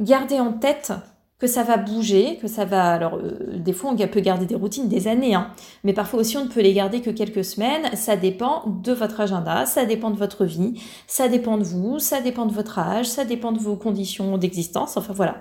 Gardez 0.00 0.40
en 0.40 0.52
tête 0.52 0.92
que 1.38 1.46
ça 1.46 1.62
va 1.62 1.76
bouger, 1.76 2.38
que 2.40 2.48
ça 2.48 2.64
va... 2.64 2.92
Alors, 2.92 3.16
euh, 3.16 3.58
des 3.58 3.74
fois, 3.74 3.90
on 3.90 3.96
peut 3.96 4.20
garder 4.20 4.46
des 4.46 4.54
routines 4.54 4.88
des 4.88 5.06
années, 5.06 5.34
hein, 5.34 5.50
mais 5.84 5.92
parfois 5.92 6.20
aussi, 6.20 6.38
on 6.38 6.44
ne 6.44 6.48
peut 6.48 6.62
les 6.62 6.72
garder 6.72 7.02
que 7.02 7.10
quelques 7.10 7.44
semaines. 7.44 7.94
Ça 7.94 8.16
dépend 8.16 8.64
de 8.66 8.92
votre 8.92 9.20
agenda, 9.20 9.66
ça 9.66 9.84
dépend 9.84 10.10
de 10.10 10.16
votre 10.16 10.46
vie, 10.46 10.80
ça 11.06 11.28
dépend 11.28 11.58
de 11.58 11.64
vous, 11.64 11.98
ça 11.98 12.22
dépend 12.22 12.46
de 12.46 12.52
votre 12.52 12.78
âge, 12.78 13.06
ça 13.06 13.26
dépend 13.26 13.52
de 13.52 13.58
vos 13.58 13.76
conditions 13.76 14.38
d'existence. 14.38 14.96
Enfin, 14.96 15.12
voilà. 15.12 15.36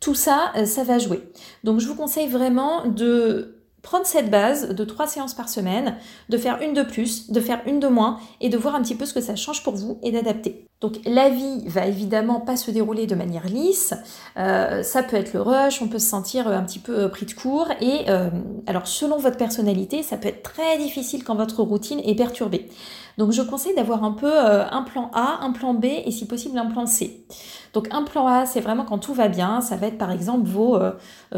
Tout 0.00 0.14
ça, 0.14 0.52
euh, 0.56 0.66
ça 0.66 0.84
va 0.84 0.98
jouer. 0.98 1.22
Donc, 1.64 1.80
je 1.80 1.88
vous 1.88 1.94
conseille 1.94 2.28
vraiment 2.28 2.86
de 2.86 3.57
prendre 3.82 4.06
cette 4.06 4.30
base 4.30 4.70
de 4.70 4.84
trois 4.84 5.06
séances 5.06 5.34
par 5.34 5.48
semaine, 5.48 5.96
de 6.28 6.38
faire 6.38 6.60
une 6.62 6.74
de 6.74 6.82
plus, 6.82 7.30
de 7.30 7.40
faire 7.40 7.60
une 7.66 7.80
de 7.80 7.88
moins 7.88 8.18
et 8.40 8.48
de 8.48 8.56
voir 8.56 8.74
un 8.74 8.82
petit 8.82 8.94
peu 8.94 9.06
ce 9.06 9.14
que 9.14 9.20
ça 9.20 9.36
change 9.36 9.62
pour 9.62 9.74
vous 9.74 9.98
et 10.02 10.10
d'adapter. 10.10 10.68
Donc 10.80 11.00
la 11.04 11.28
vie 11.28 11.64
va 11.66 11.86
évidemment 11.86 12.38
pas 12.40 12.56
se 12.56 12.70
dérouler 12.70 13.08
de 13.08 13.16
manière 13.16 13.46
lisse, 13.46 13.94
euh, 14.36 14.84
ça 14.84 15.02
peut 15.02 15.16
être 15.16 15.32
le 15.32 15.42
rush, 15.42 15.82
on 15.82 15.88
peut 15.88 15.98
se 15.98 16.06
sentir 16.06 16.46
un 16.46 16.62
petit 16.62 16.78
peu 16.78 17.00
euh, 17.00 17.08
pris 17.08 17.26
de 17.26 17.32
court 17.32 17.66
et 17.80 18.08
euh, 18.08 18.30
alors 18.68 18.86
selon 18.86 19.16
votre 19.16 19.36
personnalité, 19.36 20.04
ça 20.04 20.16
peut 20.16 20.28
être 20.28 20.44
très 20.44 20.78
difficile 20.78 21.24
quand 21.24 21.34
votre 21.34 21.64
routine 21.64 22.00
est 22.04 22.14
perturbée. 22.14 22.68
Donc 23.16 23.32
je 23.32 23.42
conseille 23.42 23.74
d'avoir 23.74 24.04
un 24.04 24.12
peu 24.12 24.32
un 24.38 24.82
plan 24.82 25.10
A, 25.12 25.40
un 25.42 25.50
plan 25.50 25.74
B 25.74 25.86
et 25.86 26.12
si 26.12 26.24
possible 26.24 26.56
un 26.56 26.66
plan 26.66 26.86
C. 26.86 27.26
Donc 27.74 27.88
un 27.90 28.04
plan 28.04 28.28
A, 28.28 28.46
c'est 28.46 28.60
vraiment 28.60 28.84
quand 28.84 28.98
tout 28.98 29.12
va 29.12 29.26
bien, 29.26 29.60
ça 29.60 29.74
va 29.74 29.88
être 29.88 29.98
par 29.98 30.12
exemple 30.12 30.46
vos 30.46 30.78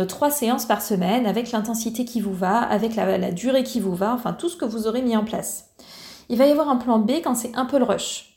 trois 0.07 0.31
séances 0.31 0.67
par 0.67 0.83
semaine 0.83 1.25
avec 1.25 1.53
l'intensité 1.53 2.05
qui 2.05 2.21
vous 2.21 2.30
va, 2.33 2.59
avec 2.59 2.97
la, 2.97 3.33
durée 3.33 3.65
qui 3.65 3.81
vous 3.81 3.95
va, 3.95 4.15
enfin 4.15 4.33
tout 4.33 4.49
ce 4.49 4.57
que 4.57 4.65
vous 4.65 4.87
aurez 4.87 5.03
mis 5.03 5.17
en 5.17 5.25
place. 5.25 5.71
Il 6.29 6.39
va 6.39 6.47
y 6.47 6.51
avoir 6.51 6.69
un 6.69 6.77
plan 6.77 6.99
B 6.99 7.13
quand 7.25 7.35
c'est 7.35 7.55
un 7.57 7.65
peu 7.65 7.79
le 7.79 7.85
rush 7.85 8.31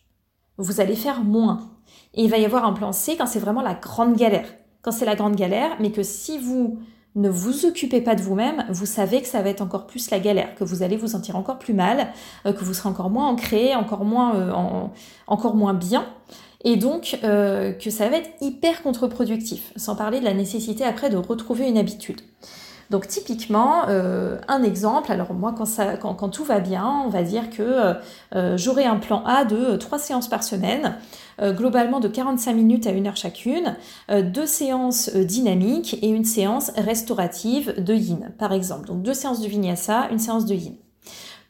vous 0.57 0.81
allez 0.81 0.95
faire 0.95 1.23
moins. 1.23 1.69
Et 2.13 2.23
il 2.23 2.29
va 2.29 2.37
y 2.37 2.45
avoir 2.45 2.65
un 2.65 2.73
plan 2.73 2.91
C 2.91 3.15
quand 3.17 3.25
c'est 3.25 3.39
vraiment 3.39 3.61
la 3.61 3.73
grande 3.73 4.15
galère. 4.15 4.47
Quand 4.81 4.91
c'est 4.91 5.05
la 5.05 5.15
grande 5.15 5.35
galère, 5.35 5.77
mais 5.79 5.91
que 5.91 6.03
si 6.03 6.37
vous 6.37 6.79
ne 7.15 7.29
vous 7.29 7.65
occupez 7.65 8.01
pas 8.01 8.15
de 8.15 8.21
vous-même, 8.21 8.65
vous 8.69 8.85
savez 8.85 9.21
que 9.21 9.27
ça 9.27 9.41
va 9.41 9.49
être 9.49 9.61
encore 9.61 9.87
plus 9.87 10.09
la 10.09 10.19
galère, 10.19 10.55
que 10.55 10.63
vous 10.63 10.83
allez 10.83 10.97
vous 10.97 11.07
sentir 11.07 11.35
encore 11.35 11.59
plus 11.59 11.73
mal, 11.73 12.11
euh, 12.45 12.53
que 12.53 12.63
vous 12.63 12.73
serez 12.73 12.89
encore 12.89 13.09
moins 13.09 13.27
ancré, 13.27 13.75
encore 13.75 14.03
moins, 14.03 14.35
euh, 14.35 14.51
encore 15.27 15.55
moins 15.55 15.75
bien, 15.75 16.05
et 16.63 16.75
donc 16.75 17.19
euh, 17.23 17.71
que 17.71 17.91
ça 17.91 18.09
va 18.09 18.17
être 18.17 18.31
hyper 18.41 18.81
contre-productif, 18.81 19.71
sans 19.75 19.95
parler 19.95 20.19
de 20.19 20.25
la 20.25 20.33
nécessité 20.33 20.83
après 20.83 21.11
de 21.11 21.17
retrouver 21.17 21.67
une 21.67 21.77
habitude. 21.77 22.21
Donc 22.89 23.07
typiquement, 23.07 23.87
euh, 23.87 24.37
un 24.47 24.63
exemple, 24.63 25.11
alors 25.11 25.33
moi 25.33 25.53
quand, 25.57 25.65
ça, 25.65 25.97
quand, 25.97 26.29
tout 26.29 26.43
va 26.43 26.59
bien, 26.59 27.03
on 27.05 27.09
va 27.09 27.23
dire 27.23 27.49
que 27.49 27.95
euh, 28.35 28.57
j'aurai 28.57 28.85
un 28.85 28.97
plan 28.97 29.23
A 29.25 29.45
de 29.45 29.75
3 29.75 29.99
séances 29.99 30.27
par 30.27 30.43
semaine, 30.43 30.97
globalement 31.41 31.99
de 31.99 32.07
45 32.07 32.53
minutes 32.53 32.85
à 32.85 32.91
1 32.91 33.05
heure 33.07 33.17
chacune, 33.17 33.75
deux 34.09 34.45
séances 34.45 35.09
dynamiques 35.15 35.97
et 36.03 36.09
une 36.09 36.25
séance 36.25 36.71
restaurative 36.77 37.73
de 37.83 37.95
yin, 37.95 38.31
par 38.37 38.53
exemple. 38.53 38.87
Donc 38.87 39.01
deux 39.01 39.15
séances 39.15 39.41
de 39.41 39.47
vinyasa, 39.47 40.09
une 40.11 40.19
séance 40.19 40.45
de 40.45 40.53
yin. 40.53 40.75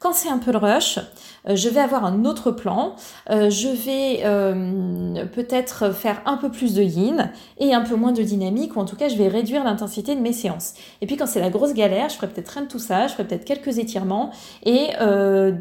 Quand 0.04 0.12
c'est 0.12 0.28
un 0.28 0.38
peu 0.38 0.52
le 0.52 0.58
rush, 0.58 0.98
euh, 0.98 1.02
je 1.48 1.70
vais 1.70 1.80
avoir 1.80 2.06
un 2.06 2.26
autre 2.26 2.52
plan. 2.52 2.96
Euh, 3.30 3.50
je 3.50 3.68
vais 3.68 4.22
euh, 4.24 5.26
peut-être 5.26 5.94
faire 5.94 6.22
un 6.26 6.38
peu 6.38 6.50
plus 6.50 6.74
de 6.74 6.82
yin 6.82 7.32
et 7.58 7.74
un 7.74 7.82
peu 7.82 7.96
moins 7.96 8.12
de 8.12 8.22
dynamique, 8.22 8.76
ou 8.76 8.80
en 8.80 8.86
tout 8.86 8.96
cas, 8.96 9.10
je 9.10 9.16
vais 9.16 9.28
réduire 9.28 9.64
l'intensité 9.64 10.16
de 10.16 10.22
mes 10.22 10.34
séances. 10.34 10.74
Et 11.02 11.06
puis, 11.06 11.18
quand 11.18 11.28
c'est 11.28 11.42
la 11.42 11.50
grosse 11.50 11.74
galère, 11.74 12.10
je 12.10 12.16
ferai 12.16 12.28
peut-être 12.28 12.50
rien 12.50 12.64
de 12.64 12.68
tout 12.68 12.80
ça, 12.80 13.08
je 13.08 13.14
ferai 13.14 13.26
peut-être 13.26 13.46
quelques 13.46 13.78
étirements 13.78 14.32
et 14.66 14.90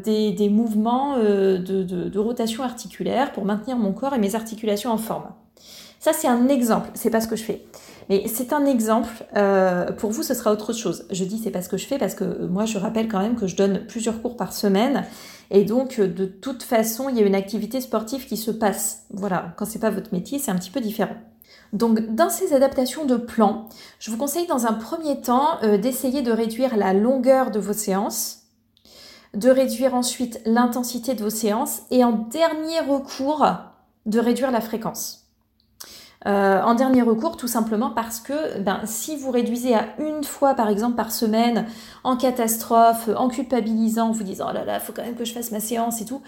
des, 0.03 0.49
mouvements 0.49 1.17
de, 1.17 1.57
de 1.57 2.19
rotation 2.19 2.63
articulaire 2.63 3.31
pour 3.31 3.45
maintenir 3.45 3.77
mon 3.77 3.91
corps 3.91 4.13
et 4.13 4.19
mes 4.19 4.35
articulations 4.35 4.91
en 4.91 4.97
forme. 4.97 5.25
Ça, 5.99 6.11
c'est 6.11 6.27
un 6.27 6.49
exemple, 6.49 6.89
c'est 6.95 7.09
pas 7.09 7.21
ce 7.21 7.29
que 7.29 7.37
je 7.37 7.43
fais. 7.43 7.61
Mais 8.09 8.23
c'est 8.27 8.51
un 8.51 8.65
exemple. 8.65 9.25
Euh, 9.37 9.91
pour 9.93 10.11
vous, 10.11 10.23
ce 10.23 10.33
sera 10.33 10.51
autre 10.51 10.73
chose. 10.73 11.05
Je 11.11 11.23
dis 11.23 11.39
c'est 11.41 11.49
pas 11.49 11.61
ce 11.61 11.69
que 11.69 11.77
je 11.77 11.85
fais 11.85 11.97
parce 11.97 12.15
que 12.15 12.45
moi, 12.45 12.65
je 12.65 12.77
rappelle 12.77 13.07
quand 13.07 13.19
même 13.19 13.35
que 13.35 13.47
je 13.47 13.55
donne 13.55 13.85
plusieurs 13.87 14.21
cours 14.21 14.35
par 14.35 14.53
semaine. 14.53 15.05
Et 15.51 15.63
donc, 15.63 15.99
de 15.99 16.25
toute 16.25 16.63
façon, 16.63 17.09
il 17.09 17.17
y 17.17 17.23
a 17.23 17.25
une 17.25 17.35
activité 17.35 17.81
sportive 17.81 18.25
qui 18.25 18.37
se 18.37 18.51
passe. 18.51 19.05
Voilà, 19.11 19.53
quand 19.57 19.65
c'est 19.65 19.79
pas 19.79 19.89
votre 19.89 20.13
métier, 20.13 20.39
c'est 20.39 20.51
un 20.51 20.55
petit 20.55 20.71
peu 20.71 20.81
différent. 20.81 21.15
Donc, 21.73 22.15
dans 22.15 22.29
ces 22.29 22.53
adaptations 22.53 23.05
de 23.05 23.15
plan, 23.15 23.67
je 23.99 24.11
vous 24.11 24.17
conseille 24.17 24.47
dans 24.47 24.67
un 24.67 24.73
premier 24.73 25.21
temps 25.21 25.61
euh, 25.63 25.77
d'essayer 25.77 26.21
de 26.21 26.31
réduire 26.31 26.77
la 26.77 26.93
longueur 26.93 27.49
de 27.49 27.59
vos 27.59 27.73
séances, 27.73 28.43
de 29.33 29.49
réduire 29.49 29.95
ensuite 29.95 30.39
l'intensité 30.45 31.15
de 31.15 31.23
vos 31.23 31.31
séances 31.31 31.81
et 31.89 32.03
en 32.03 32.11
dernier 32.11 32.79
recours, 32.81 33.47
de 34.05 34.19
réduire 34.19 34.51
la 34.51 34.61
fréquence. 34.61 35.22
Euh, 36.25 36.61
en 36.61 36.73
dernier 36.75 37.01
recours, 37.01 37.35
tout 37.35 37.47
simplement 37.47 37.89
parce 37.89 38.19
que 38.19 38.59
ben, 38.59 38.81
si 38.85 39.17
vous 39.17 39.31
réduisez 39.31 39.75
à 39.75 39.87
une 39.99 40.23
fois, 40.23 40.53
par 40.53 40.69
exemple, 40.69 40.95
par 40.95 41.11
semaine, 41.11 41.65
en 42.03 42.15
catastrophe, 42.15 43.09
en 43.15 43.27
culpabilisant, 43.27 44.11
vous 44.11 44.23
disant 44.23 44.47
oh 44.49 44.53
là 44.53 44.63
là, 44.63 44.79
faut 44.79 44.93
quand 44.93 45.03
même 45.03 45.15
que 45.15 45.25
je 45.25 45.33
fasse 45.33 45.51
ma 45.51 45.59
séance 45.59 46.01
et 46.01 46.05
tout. 46.05 46.21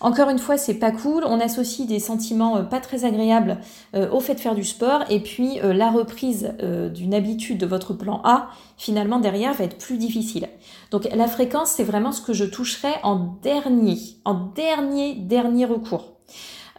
Encore 0.00 0.30
une 0.30 0.38
fois, 0.38 0.56
c'est 0.56 0.74
pas 0.74 0.90
cool. 0.90 1.22
On 1.24 1.38
associe 1.38 1.86
des 1.86 2.00
sentiments 2.00 2.56
euh, 2.56 2.62
pas 2.62 2.80
très 2.80 3.04
agréables 3.04 3.58
euh, 3.94 4.10
au 4.10 4.20
fait 4.20 4.34
de 4.34 4.40
faire 4.40 4.54
du 4.54 4.64
sport, 4.64 5.04
et 5.10 5.20
puis 5.20 5.60
la 5.62 5.90
reprise 5.90 6.54
d'une 6.94 7.14
habitude 7.14 7.58
de 7.58 7.66
votre 7.66 7.92
plan 7.92 8.20
A, 8.24 8.48
finalement 8.78 9.20
derrière, 9.20 9.52
va 9.52 9.64
être 9.64 9.78
plus 9.78 9.98
difficile. 9.98 10.48
Donc 10.90 11.08
la 11.14 11.28
fréquence, 11.28 11.70
c'est 11.70 11.84
vraiment 11.84 12.12
ce 12.12 12.22
que 12.22 12.32
je 12.32 12.44
toucherai 12.44 12.94
en 13.02 13.36
dernier, 13.42 13.98
en 14.24 14.34
dernier, 14.34 15.14
dernier 15.14 15.66
recours. 15.66 16.12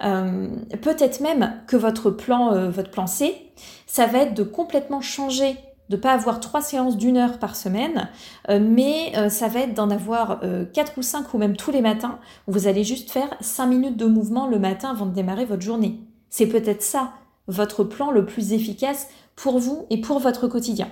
Euh, 0.03 0.47
peut-être 0.81 1.19
même 1.19 1.61
que 1.67 1.77
votre 1.77 2.09
plan, 2.09 2.53
euh, 2.53 2.69
votre 2.69 2.91
plan 2.91 3.07
C, 3.07 3.35
ça 3.85 4.05
va 4.05 4.19
être 4.19 4.33
de 4.33 4.43
complètement 4.43 5.01
changer 5.01 5.57
de 5.89 5.97
pas 5.97 6.13
avoir 6.13 6.39
trois 6.39 6.61
séances 6.61 6.97
d'une 6.97 7.17
heure 7.17 7.39
par 7.39 7.55
semaine, 7.55 8.09
euh, 8.49 8.59
mais 8.59 9.13
ça 9.29 9.49
va 9.49 9.59
être 9.59 9.73
d'en 9.73 9.89
avoir 9.89 10.39
quatre 10.73 10.97
ou 10.97 11.01
cinq 11.01 11.33
ou 11.33 11.37
même 11.37 11.55
tous 11.57 11.71
les 11.71 11.81
matins, 11.81 12.19
où 12.47 12.53
vous 12.53 12.67
allez 12.67 12.83
juste 12.83 13.11
faire 13.11 13.35
cinq 13.41 13.67
minutes 13.67 13.97
de 13.97 14.05
mouvement 14.05 14.47
le 14.47 14.59
matin 14.59 14.91
avant 14.91 15.05
de 15.05 15.13
démarrer 15.13 15.45
votre 15.45 15.61
journée. 15.61 15.99
C'est 16.29 16.47
peut-être 16.47 16.81
ça, 16.81 17.11
votre 17.47 17.83
plan 17.83 18.11
le 18.11 18.25
plus 18.25 18.53
efficace 18.53 19.07
pour 19.35 19.59
vous 19.59 19.85
et 19.89 19.99
pour 19.99 20.19
votre 20.19 20.47
quotidien. 20.47 20.87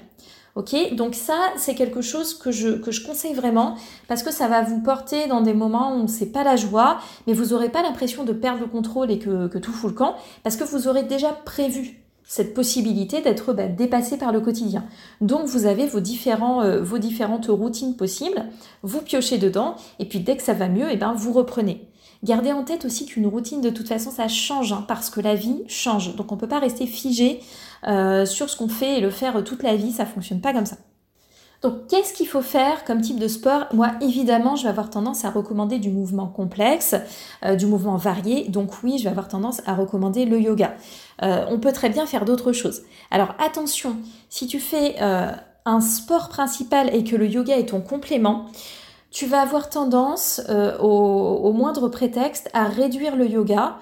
Ok, 0.56 0.76
donc 0.96 1.16
ça 1.16 1.38
c'est 1.56 1.76
quelque 1.76 2.02
chose 2.02 2.34
que 2.34 2.52
je, 2.52 2.70
que 2.70 2.92
je 2.92 3.06
conseille 3.06 3.34
vraiment 3.34 3.76
parce 4.10 4.22
que 4.22 4.32
ça 4.32 4.50
va 4.50 4.62
vous 4.62 4.82
porter 4.82 5.28
dans 5.28 5.40
des 5.40 5.54
moments 5.54 5.96
où 5.96 6.10
c'est 6.10 6.34
pas 6.34 6.44
la 6.44 6.58
joie, 6.58 7.00
mais 7.26 7.32
vous 7.32 7.48
n'aurez 7.48 7.70
pas 7.70 7.82
l'impression 7.82 8.26
de 8.26 8.34
perdre 8.34 8.60
le 8.60 8.68
contrôle 8.68 9.12
et 9.12 9.20
que, 9.20 9.48
que, 9.48 9.58
tout 9.58 9.72
fout 9.72 9.92
le 9.92 9.96
camp 9.96 10.16
parce 10.44 10.58
que 10.58 10.66
vous 10.66 10.90
aurez 10.90 11.04
déjà 11.04 11.30
prévu 11.30 12.02
cette 12.26 12.54
possibilité 12.54 13.22
d'être 13.22 13.54
bah, 13.54 13.68
dépassé 13.68 14.18
par 14.18 14.34
le 14.34 14.42
quotidien. 14.42 14.84
Donc 15.22 15.46
vous 15.46 15.66
avez 15.66 15.88
vos, 15.88 16.02
différents, 16.02 16.62
euh, 16.64 16.82
vos 16.82 16.98
différentes 16.98 17.48
routines 17.48 17.96
possibles, 17.96 18.46
vous 18.84 19.02
piochez 19.02 19.38
dedans 19.38 19.76
et 20.00 20.06
puis 20.06 20.20
dès 20.20 20.36
que 20.36 20.44
ça 20.44 20.54
va 20.54 20.68
mieux, 20.68 20.90
et 20.90 20.94
eh 20.94 20.98
ben 20.98 21.14
vous 21.14 21.32
reprenez. 21.32 21.91
Gardez 22.24 22.52
en 22.52 22.64
tête 22.64 22.86
aussi 22.86 23.08
qu'une 23.08 23.26
routine, 23.26 23.62
de 23.62 23.72
toute 23.72 23.88
façon, 23.88 24.12
ça 24.12 24.28
change, 24.28 24.74
hein, 24.74 24.86
parce 24.88 25.10
que 25.10 25.20
la 25.22 25.34
vie 25.34 25.64
change. 25.68 26.16
Donc 26.16 26.32
on 26.32 26.36
ne 26.36 26.40
peut 26.40 26.48
pas 26.48 26.60
rester 26.60 26.86
figé 26.86 27.42
euh, 27.88 28.26
sur 28.28 28.50
ce 28.50 28.56
qu'on 28.56 28.68
fait 28.68 29.00
et 29.00 29.02
le 29.02 29.10
faire 29.10 29.44
toute 29.44 29.64
la 29.64 29.76
vie, 29.76 29.92
ça 29.92 30.06
fonctionne 30.06 30.40
pas 30.40 30.54
comme 30.54 30.68
ça. 30.68 30.78
Donc, 31.64 31.88
qu'est-ce 31.88 32.14
qu'il 32.14 32.28
faut 32.28 32.42
faire 32.42 32.86
comme 32.86 33.02
type 33.02 33.20
de 33.20 33.28
sport? 33.28 33.68
Moi, 33.72 33.92
évidemment, 34.02 34.56
je 34.56 34.64
vais 34.64 34.70
avoir 34.70 34.90
tendance 34.90 35.26
à 35.26 35.30
recommander 35.30 35.78
du 35.78 35.92
mouvement 35.92 36.26
complexe, 36.26 36.96
euh, 37.46 37.56
du 37.56 37.68
mouvement 37.68 37.98
varié. 37.98 38.50
Donc, 38.50 38.82
oui, 38.84 38.98
je 38.98 39.04
vais 39.04 39.12
avoir 39.12 39.28
tendance 39.28 39.62
à 39.68 39.76
recommander 39.76 40.26
le 40.26 40.40
yoga. 40.40 40.76
Euh, 41.22 41.46
on 41.50 41.60
peut 41.60 41.72
très 41.72 41.90
bien 41.90 42.08
faire 42.08 42.26
d'autres 42.26 42.52
choses. 42.52 42.82
Alors, 43.12 43.36
attention, 43.38 43.96
si 44.30 44.48
tu 44.48 44.60
fais 44.60 45.00
un 45.00 45.82
sport 45.82 46.30
principal 46.30 46.94
et 46.96 47.04
que 47.04 47.16
le 47.16 47.28
yoga 47.28 47.56
est 47.56 47.68
ton 47.68 47.82
complément, 47.82 48.48
tu 49.12 49.26
vas 49.26 49.42
avoir 49.42 49.70
tendance, 49.70 50.42
au 50.80 51.54
moindre 51.54 51.90
prétexte, 51.90 52.50
à 52.54 52.66
réduire 52.66 53.16
le 53.16 53.28
yoga 53.28 53.78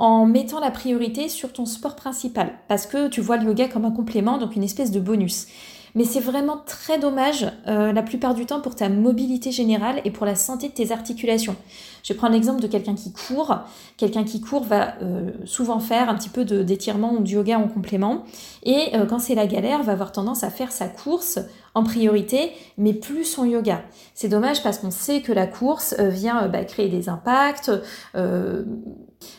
en 0.00 0.24
mettant 0.24 0.60
la 0.60 0.70
priorité 0.70 1.28
sur 1.28 1.52
ton 1.52 1.66
sport 1.66 1.94
principal, 1.94 2.54
parce 2.68 2.86
que 2.86 3.08
tu 3.08 3.20
vois 3.20 3.36
le 3.36 3.44
yoga 3.44 3.68
comme 3.68 3.84
un 3.84 3.90
complément, 3.90 4.38
donc 4.38 4.56
une 4.56 4.64
espèce 4.64 4.90
de 4.90 4.98
bonus. 4.98 5.46
Mais 5.94 6.04
c'est 6.04 6.20
vraiment 6.20 6.56
très 6.64 6.98
dommage 6.98 7.46
euh, 7.66 7.92
la 7.92 8.02
plupart 8.02 8.34
du 8.34 8.46
temps 8.46 8.60
pour 8.60 8.76
ta 8.76 8.88
mobilité 8.88 9.50
générale 9.50 10.00
et 10.04 10.10
pour 10.10 10.24
la 10.24 10.36
santé 10.36 10.68
de 10.68 10.72
tes 10.72 10.92
articulations. 10.92 11.56
Je 12.02 12.12
vais 12.12 12.16
prendre 12.16 12.32
l'exemple 12.32 12.62
de 12.62 12.66
quelqu'un 12.66 12.94
qui 12.94 13.12
court. 13.12 13.56
Quelqu'un 13.96 14.24
qui 14.24 14.40
court 14.40 14.64
va 14.64 14.94
euh, 15.02 15.32
souvent 15.44 15.80
faire 15.80 16.08
un 16.08 16.14
petit 16.14 16.28
peu 16.28 16.44
d'étirement 16.44 17.14
ou 17.14 17.20
de 17.20 17.28
yoga 17.28 17.58
en 17.58 17.68
complément. 17.68 18.24
Et 18.62 18.94
euh, 18.94 19.04
quand 19.04 19.18
c'est 19.18 19.34
la 19.34 19.46
galère, 19.46 19.82
va 19.82 19.92
avoir 19.92 20.12
tendance 20.12 20.44
à 20.44 20.50
faire 20.50 20.72
sa 20.72 20.88
course 20.88 21.40
en 21.74 21.84
priorité, 21.84 22.52
mais 22.78 22.92
plus 22.92 23.24
son 23.24 23.44
yoga. 23.44 23.82
C'est 24.14 24.28
dommage 24.28 24.62
parce 24.62 24.78
qu'on 24.78 24.90
sait 24.90 25.22
que 25.22 25.32
la 25.32 25.46
course 25.46 25.94
vient 25.98 26.48
bah, 26.48 26.64
créer 26.64 26.88
des 26.88 27.08
impacts, 27.08 27.70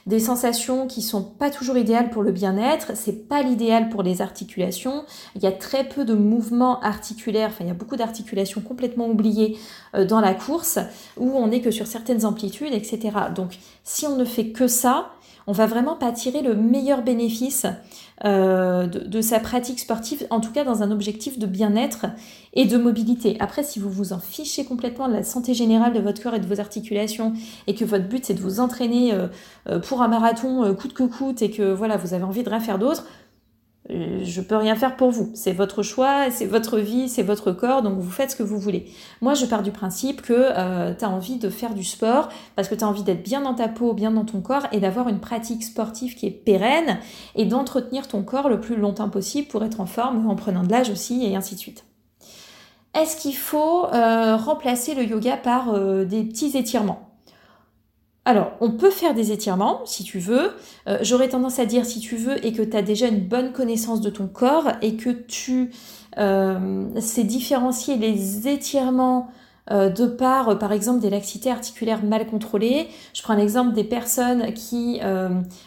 des 0.06 0.20
sensations 0.20 0.88
qui 0.88 1.02
sont 1.02 1.24
pas 1.24 1.50
toujours 1.50 1.78
idéales 1.78 2.10
pour 2.10 2.24
le 2.24 2.32
bien-être, 2.32 2.92
c'est 2.96 3.28
pas 3.28 3.42
l'idéal 3.42 3.90
pour 3.90 4.04
les 4.04 4.22
articulations. 4.22 5.06
Il 5.36 5.44
y 5.44 5.48
a 5.48 5.52
très 5.52 5.88
peu 5.88 6.06
de 6.06 6.14
mouvements 6.14 6.80
articulaires, 6.82 7.50
enfin 7.50 7.64
il 7.64 7.68
y 7.68 7.72
a 7.72 7.76
beaucoup 7.76 7.96
d'articulations 7.96 8.62
complètement 8.62 9.08
oubliées 9.08 9.58
euh, 9.96 10.06
dans 10.06 10.20
la 10.20 10.34
course 10.34 10.80
où 11.18 11.32
on 11.32 11.48
n'est 11.48 11.62
que 11.62 11.72
sur 11.72 11.88
certaines 11.88 12.26
amplitudes, 12.26 12.74
etc. 12.74 13.12
Donc 13.36 13.58
si 13.84 14.06
on 14.06 14.16
ne 14.16 14.26
fait 14.26 14.50
que 14.50 14.68
ça, 14.68 15.12
on 15.48 15.52
va 15.52 15.66
vraiment 15.66 15.96
pas 15.96 16.12
tirer 16.12 16.42
le 16.42 16.56
meilleur 16.56 17.02
bénéfice 17.02 17.66
euh, 18.26 18.86
de, 18.86 19.22
sa 19.22 19.40
pratique 19.40 19.80
sportive, 19.80 20.28
en 20.30 20.40
tout 20.40 20.52
cas 20.52 20.64
dans 20.64 20.84
un 20.84 20.92
objectif 20.92 21.40
de 21.40 21.48
bien-être 21.48 22.06
et 22.54 22.66
de 22.66 22.78
mobilité. 22.78 23.38
Après, 23.40 23.64
si 23.64 23.80
vous 23.80 23.90
vous 23.90 24.14
en 24.14 24.20
fichez 24.20 24.66
complètement 24.66 25.08
de 25.08 25.14
la 25.14 25.24
santé 25.24 25.54
générale 25.54 25.94
de 25.94 26.00
votre 26.00 26.22
corps 26.22 26.36
et 26.36 26.40
de 26.40 26.46
vos 26.46 26.60
articulations, 26.60 27.34
et 27.68 27.76
que 27.76 27.86
votre 27.86 28.08
but 28.08 28.26
c'est 28.26 28.36
de 28.36 28.42
vous 28.42 28.60
entraîner 28.60 29.14
euh, 29.14 29.28
euh, 29.70 29.80
pour 29.80 30.02
un 30.02 30.08
marathon 30.08 30.76
coûte 30.76 30.94
que 30.94 31.04
coûte, 31.04 31.42
et 31.42 31.50
que 31.50 31.74
voilà, 31.74 31.98
vous 31.98 32.14
avez 32.14 32.24
envie 32.24 32.44
de 32.44 32.50
rien 32.50 32.60
faire 32.60 32.78
d'autre, 32.78 33.06
je 33.90 34.42
peux 34.42 34.56
rien 34.56 34.76
faire 34.76 34.96
pour 34.96 35.12
vous. 35.12 35.32
C'est 35.34 35.54
votre 35.54 35.82
choix, 35.84 36.30
c'est 36.30 36.46
votre 36.46 36.78
vie, 36.78 37.10
c'est 37.10 37.24
votre 37.24 37.52
corps, 37.52 37.82
donc 37.82 37.98
vous 37.98 38.12
faites 38.12 38.32
ce 38.32 38.36
que 38.36 38.44
vous 38.44 38.60
voulez. 38.60 38.86
Moi, 39.22 39.34
je 39.34 39.46
pars 39.46 39.64
du 39.64 39.72
principe 39.72 40.22
que 40.22 40.34
euh, 40.34 40.94
tu 40.94 41.04
as 41.04 41.10
envie 41.10 41.38
de 41.38 41.50
faire 41.50 41.74
du 41.74 41.84
sport 41.84 42.30
parce 42.56 42.68
que 42.68 42.76
tu 42.76 42.84
as 42.84 42.88
envie 42.88 43.04
d'être 43.04 43.24
bien 43.24 43.42
dans 43.42 43.56
ta 43.56 43.68
peau, 43.68 43.94
bien 43.94 44.12
dans 44.12 44.26
ton 44.26 44.42
corps 44.42 44.68
et 44.72 44.80
d'avoir 44.80 45.10
une 45.10 45.20
pratique 45.20 45.64
sportive 45.64 46.16
qui 46.16 46.28
est 46.28 46.32
pérenne 46.32 47.00
et 47.36 47.46
d'entretenir 47.46 48.08
ton 48.08 48.24
corps 48.24 48.50
le 48.50 48.62
plus 48.62 48.76
longtemps 48.76 49.10
possible 49.10 49.48
pour 49.48 49.64
être 49.64 49.82
en 49.82 49.88
forme 49.88 50.30
en 50.30 50.36
prenant 50.36 50.64
de 50.64 50.72
l'âge 50.72 50.90
aussi 50.90 51.26
et 51.26 51.36
ainsi 51.36 51.56
de 51.56 51.60
suite. 51.60 51.84
Est-ce 52.94 53.18
qu'il 53.18 53.36
faut 53.36 53.86
euh, 53.86 54.36
remplacer 54.36 54.94
le 54.94 55.06
yoga 55.06 55.38
par 55.38 55.74
des 56.06 56.24
petits 56.24 56.58
étirements? 56.58 57.11
Alors, 58.24 58.52
on 58.62 58.72
peut 58.72 58.92
faire 58.92 59.16
des 59.16 59.32
étirements 59.32 59.82
si 59.86 60.04
tu 60.04 60.20
veux. 60.20 60.52
Euh, 60.88 61.00
j'aurais 61.02 61.30
tendance 61.30 61.58
à 61.58 61.66
dire 61.66 61.86
si 61.86 62.00
tu 62.00 62.16
veux 62.16 62.44
et 62.46 62.54
que 62.54 62.62
tu 62.62 62.78
as 62.78 62.84
déjà 62.84 63.08
une 63.08 63.28
bonne 63.28 63.52
connaissance 63.52 64.00
de 64.00 64.12
ton 64.12 64.28
corps 64.28 64.68
et 64.84 64.96
que 64.96 65.10
tu 65.10 65.72
euh, 66.20 66.88
sais 67.00 67.24
différencier 67.24 67.98
les 67.98 68.48
étirements 68.48 69.30
euh, 69.72 69.90
de 69.90 70.06
par, 70.06 70.60
par 70.60 70.72
exemple, 70.72 71.00
des 71.00 71.10
laxités 71.10 71.50
articulaires 71.50 72.04
mal 72.04 72.28
contrôlées. 72.28 72.90
Je 73.16 73.24
prends 73.24 73.34
l'exemple 73.34 73.74
des 73.74 73.84
personnes 73.84 74.54
qui 74.54 75.00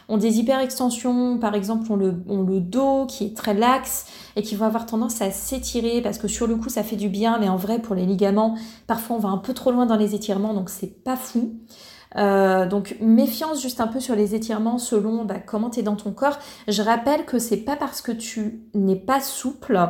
ont 0.08 0.16
des 0.16 0.38
hyperextensions, 0.38 1.38
par 1.38 1.56
exemple, 1.56 1.90
ont 1.90 1.96
le, 1.96 2.60
dos 2.60 3.06
qui 3.06 3.24
est 3.26 3.36
très 3.36 3.54
laxe 3.54 4.06
et 4.36 4.42
qui 4.42 4.54
vont 4.54 4.66
avoir 4.66 4.86
tendance 4.86 5.20
à 5.22 5.32
s'étirer 5.32 6.02
parce 6.02 6.18
que 6.18 6.28
sur 6.28 6.46
le 6.46 6.54
coup 6.54 6.68
ça 6.68 6.84
fait 6.84 6.96
du 6.96 7.08
bien, 7.08 7.38
mais 7.40 7.48
en 7.48 7.56
vrai 7.56 7.80
pour 7.80 7.96
les 7.96 8.06
ligaments, 8.06 8.56
parfois 8.86 9.16
on 9.16 9.18
va 9.18 9.28
un 9.30 9.38
peu 9.38 9.54
trop 9.54 9.72
loin 9.72 9.86
dans 9.86 9.96
les 9.96 10.14
étirements, 10.14 10.54
donc 10.54 10.70
c'est 10.70 11.02
pas 11.02 11.16
fou. 11.16 11.54
Euh, 12.16 12.66
donc 12.66 12.96
méfiance 13.00 13.60
juste 13.60 13.80
un 13.80 13.88
peu 13.88 13.98
sur 13.98 14.14
les 14.14 14.34
étirements 14.34 14.78
selon 14.78 15.24
bah, 15.24 15.40
comment 15.44 15.70
tu 15.70 15.80
es 15.80 15.82
dans 15.82 15.96
ton 15.96 16.12
corps. 16.12 16.38
Je 16.68 16.82
rappelle 16.82 17.24
que 17.24 17.38
c'est 17.38 17.58
pas 17.58 17.76
parce 17.76 18.02
que 18.02 18.12
tu 18.12 18.62
n'es 18.74 18.96
pas 18.96 19.20
souple 19.20 19.80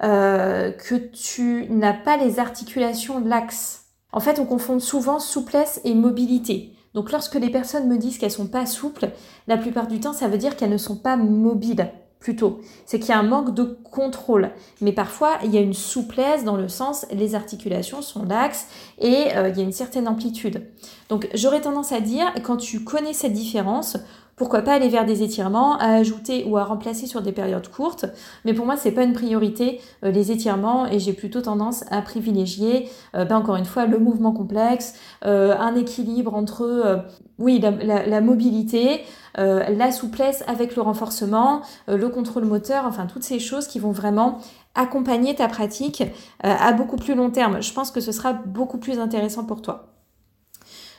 que 0.00 0.96
tu 0.96 1.66
n'as 1.70 1.92
pas 1.92 2.16
les 2.16 2.40
articulations 2.40 3.20
laxes. 3.24 3.84
En 4.12 4.18
fait, 4.18 4.40
on 4.40 4.44
confond 4.44 4.80
souvent 4.80 5.20
souplesse 5.20 5.80
et 5.84 5.94
mobilité. 5.94 6.74
Donc 6.94 7.12
lorsque 7.12 7.34
les 7.34 7.50
personnes 7.50 7.88
me 7.88 7.98
disent 7.98 8.18
qu'elles 8.18 8.30
sont 8.30 8.46
pas 8.46 8.66
souples, 8.66 9.10
la 9.46 9.56
plupart 9.56 9.86
du 9.86 10.00
temps, 10.00 10.12
ça 10.12 10.28
veut 10.28 10.38
dire 10.38 10.56
qu'elles 10.56 10.70
ne 10.70 10.78
sont 10.78 10.96
pas 10.96 11.16
mobiles 11.16 11.90
plutôt. 12.24 12.60
C'est 12.86 12.98
qu'il 12.98 13.10
y 13.10 13.12
a 13.12 13.18
un 13.18 13.22
manque 13.22 13.54
de 13.54 13.64
contrôle. 13.64 14.50
Mais 14.80 14.92
parfois, 14.92 15.36
il 15.44 15.54
y 15.54 15.58
a 15.58 15.60
une 15.60 15.74
souplesse 15.74 16.42
dans 16.42 16.56
le 16.56 16.68
sens, 16.68 17.06
les 17.12 17.34
articulations 17.34 18.00
sont 18.00 18.24
laxes 18.24 18.66
et 18.98 19.36
euh, 19.36 19.50
il 19.50 19.58
y 19.58 19.60
a 19.60 19.62
une 19.62 19.72
certaine 19.72 20.08
amplitude. 20.08 20.62
Donc 21.10 21.28
j'aurais 21.34 21.60
tendance 21.60 21.92
à 21.92 22.00
dire, 22.00 22.32
quand 22.42 22.56
tu 22.56 22.82
connais 22.82 23.12
cette 23.12 23.34
différence, 23.34 23.98
pourquoi 24.36 24.62
pas 24.62 24.72
aller 24.72 24.88
vers 24.88 25.04
des 25.04 25.22
étirements 25.22 25.76
à 25.76 25.96
ajouter 25.96 26.44
ou 26.48 26.56
à 26.56 26.64
remplacer 26.64 27.06
sur 27.06 27.20
des 27.20 27.30
périodes 27.30 27.68
courtes. 27.68 28.06
Mais 28.46 28.54
pour 28.54 28.64
moi, 28.64 28.78
c'est 28.78 28.90
pas 28.90 29.04
une 29.04 29.12
priorité 29.12 29.82
euh, 30.02 30.10
les 30.10 30.32
étirements 30.32 30.86
et 30.86 30.98
j'ai 30.98 31.12
plutôt 31.12 31.42
tendance 31.42 31.84
à 31.90 32.00
privilégier, 32.00 32.88
euh, 33.14 33.26
ben 33.26 33.36
encore 33.36 33.56
une 33.56 33.66
fois, 33.66 33.84
le 33.84 33.98
mouvement 33.98 34.32
complexe, 34.32 34.94
un 35.20 35.74
équilibre 35.76 36.34
entre, 36.34 37.04
oui, 37.38 37.60
la 37.60 38.20
mobilité, 38.20 39.02
euh, 39.38 39.64
la 39.68 39.90
souplesse 39.90 40.44
avec 40.46 40.76
le 40.76 40.82
renforcement, 40.82 41.62
euh, 41.88 41.96
le 41.96 42.08
contrôle 42.08 42.44
moteur, 42.44 42.84
enfin 42.86 43.06
toutes 43.06 43.24
ces 43.24 43.40
choses 43.40 43.66
qui 43.66 43.80
vont 43.80 43.90
vraiment 43.90 44.38
accompagner 44.76 45.34
ta 45.34 45.48
pratique 45.48 46.02
euh, 46.02 46.54
à 46.56 46.72
beaucoup 46.72 46.96
plus 46.96 47.14
long 47.14 47.30
terme. 47.30 47.60
Je 47.60 47.72
pense 47.72 47.90
que 47.90 48.00
ce 48.00 48.12
sera 48.12 48.32
beaucoup 48.32 48.78
plus 48.78 49.00
intéressant 49.00 49.44
pour 49.44 49.62
toi. 49.62 49.88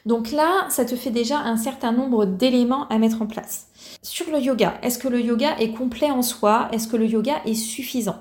Donc 0.05 0.31
là, 0.31 0.67
ça 0.69 0.85
te 0.85 0.95
fait 0.95 1.09
déjà 1.09 1.39
un 1.39 1.57
certain 1.57 1.91
nombre 1.91 2.25
d'éléments 2.25 2.87
à 2.89 2.97
mettre 2.99 3.21
en 3.21 3.25
place. 3.25 3.67
Sur 4.03 4.29
le 4.29 4.39
yoga, 4.39 4.75
est-ce 4.83 4.99
que 4.99 5.07
le 5.07 5.21
yoga 5.21 5.57
est 5.57 5.71
complet 5.71 6.11
en 6.11 6.21
soi? 6.21 6.67
Est-ce 6.71 6.87
que 6.87 6.97
le 6.97 7.07
yoga 7.07 7.35
est 7.45 7.55
suffisant? 7.55 8.17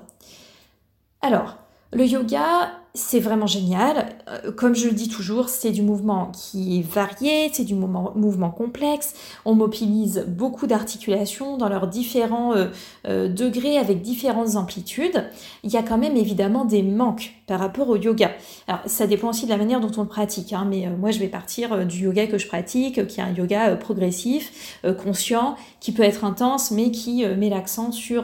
Alors, 1.21 1.57
le 1.91 2.05
yoga, 2.05 2.71
c'est 2.95 3.19
vraiment 3.19 3.45
génial. 3.45 4.07
Euh, 4.29 4.51
comme 4.51 4.73
je 4.73 4.87
le 4.87 4.93
dis 4.93 5.09
toujours, 5.09 5.49
c'est 5.49 5.71
du 5.71 5.81
mouvement 5.81 6.31
qui 6.31 6.79
est 6.79 6.81
varié, 6.81 7.49
c'est 7.51 7.65
du 7.65 7.75
mouvement, 7.75 8.49
complexe. 8.49 9.13
On 9.43 9.53
mobilise 9.53 10.25
beaucoup 10.27 10.65
d'articulations 10.65 11.57
dans 11.57 11.67
leurs 11.67 11.87
différents 11.87 12.55
euh, 12.55 12.67
euh, 13.07 13.27
degrés 13.27 13.77
avec 13.77 14.01
différentes 14.01 14.55
amplitudes. 14.55 15.25
Il 15.63 15.71
y 15.71 15.77
a 15.77 15.83
quand 15.83 15.97
même 15.97 16.15
évidemment 16.15 16.63
des 16.63 16.83
manques 16.83 17.33
par 17.47 17.59
rapport 17.59 17.89
au 17.89 17.97
yoga. 17.97 18.31
Alors 18.67 18.81
ça 18.85 19.07
dépend 19.07 19.29
aussi 19.29 19.45
de 19.45 19.51
la 19.51 19.57
manière 19.57 19.79
dont 19.79 19.91
on 19.97 20.01
le 20.01 20.07
pratique, 20.07 20.53
hein, 20.53 20.65
mais 20.67 20.89
moi 20.89 21.11
je 21.11 21.19
vais 21.19 21.27
partir 21.27 21.85
du 21.85 22.05
yoga 22.05 22.27
que 22.27 22.37
je 22.37 22.47
pratique, 22.47 23.05
qui 23.07 23.19
est 23.19 23.23
un 23.23 23.33
yoga 23.33 23.75
progressif, 23.75 24.79
conscient, 25.03 25.55
qui 25.79 25.91
peut 25.91 26.01
être 26.01 26.23
intense, 26.23 26.71
mais 26.71 26.89
qui 26.89 27.23
met 27.23 27.49
l'accent 27.49 27.91
sur 27.91 28.23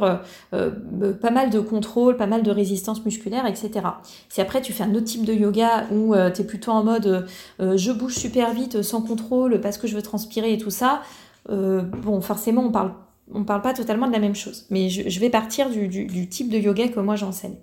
pas 0.50 1.32
mal 1.32 1.51
de 1.51 1.60
contrôle, 1.60 2.18
pas 2.18 2.25
mal 2.25 2.42
de 2.42 2.50
résistance 2.50 3.06
musculaire, 3.06 3.46
etc. 3.46 3.86
Si 4.30 4.42
après 4.42 4.61
tu 4.62 4.74
fais 4.74 4.84
un 4.84 4.94
autre 4.96 5.06
type 5.06 5.25
de 5.25 5.34
yoga 5.34 5.88
où 5.91 6.13
euh, 6.13 6.32
tu 6.32 6.41
es 6.41 6.46
plutôt 6.46 6.72
en 6.72 6.84
mode 6.84 7.08
euh, 7.08 7.22
euh, 7.60 7.77
je 7.77 7.91
bouge 7.91 8.15
super 8.15 8.53
vite 8.53 8.82
sans 8.82 9.01
contrôle 9.01 9.60
parce 9.62 9.77
que 9.77 9.88
je 9.88 9.96
veux 9.96 10.01
transpirer 10.01 10.53
et 10.53 10.58
tout 10.58 10.70
ça, 10.70 11.01
bon, 11.48 12.22
forcément, 12.22 12.63
on 12.63 12.72
parle, 12.72 12.94
on 13.34 13.44
parle 13.44 13.62
pas 13.62 13.74
totalement 13.74 14.08
de 14.08 14.13
la 14.13 14.20
même 14.20 14.36
chose. 14.36 14.65
Mais 14.70 14.89
je, 14.89 15.20
vais 15.20 15.30
partir 15.30 15.70
du, 15.70 16.30
type 16.30 16.50
de 16.50 16.58
yoga 16.58 16.88
que 16.88 17.00
moi 17.00 17.15
j'enseigne. 17.15 17.56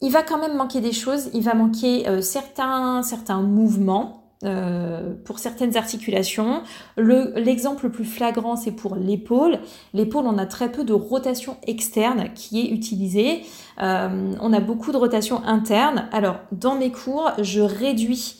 Il 0.00 0.10
va 0.10 0.22
quand 0.22 0.38
même 0.38 0.56
manquer 0.56 0.80
des 0.80 0.92
choses, 0.92 1.28
il 1.34 1.42
va 1.42 1.54
manquer 1.54 2.04
certains, 2.22 3.02
certains 3.02 3.42
mouvements 3.42 4.21
euh, 4.44 5.14
pour 5.24 5.38
certaines 5.38 5.76
articulations. 5.76 6.62
L'exemple 6.96 7.84
le, 7.84 7.92
plus 7.92 8.04
flagrant, 8.04 8.56
c'est 8.56 8.72
pour 8.72 8.96
l'épaule. 8.96 9.58
L'épaule, 9.94 10.24
on 10.26 10.36
a 10.36 10.46
très 10.46 10.72
peu 10.72 10.82
de 10.82 10.92
rotation 10.92 11.56
externe 11.66 12.30
qui 12.34 12.60
est 12.60 12.70
utilisée. 12.70 13.42
Euh, 13.80 14.32
on 14.40 14.52
a 14.52 14.60
beaucoup 14.60 14.90
de 14.90 14.96
rotation 14.96 15.44
interne. 15.44 16.08
Alors, 16.12 16.40
dans 16.50 16.74
mes 16.74 16.90
cours, 16.90 17.30
je 17.40 17.60
réduis 17.60 18.36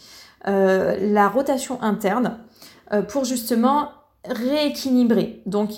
euh, 0.48 0.96
la 1.12 1.28
rotation 1.28 1.80
interne 1.82 2.38
pour 3.08 3.24
justement 3.24 3.90
rééquilibrer. 4.24 5.40
Donc, 5.46 5.70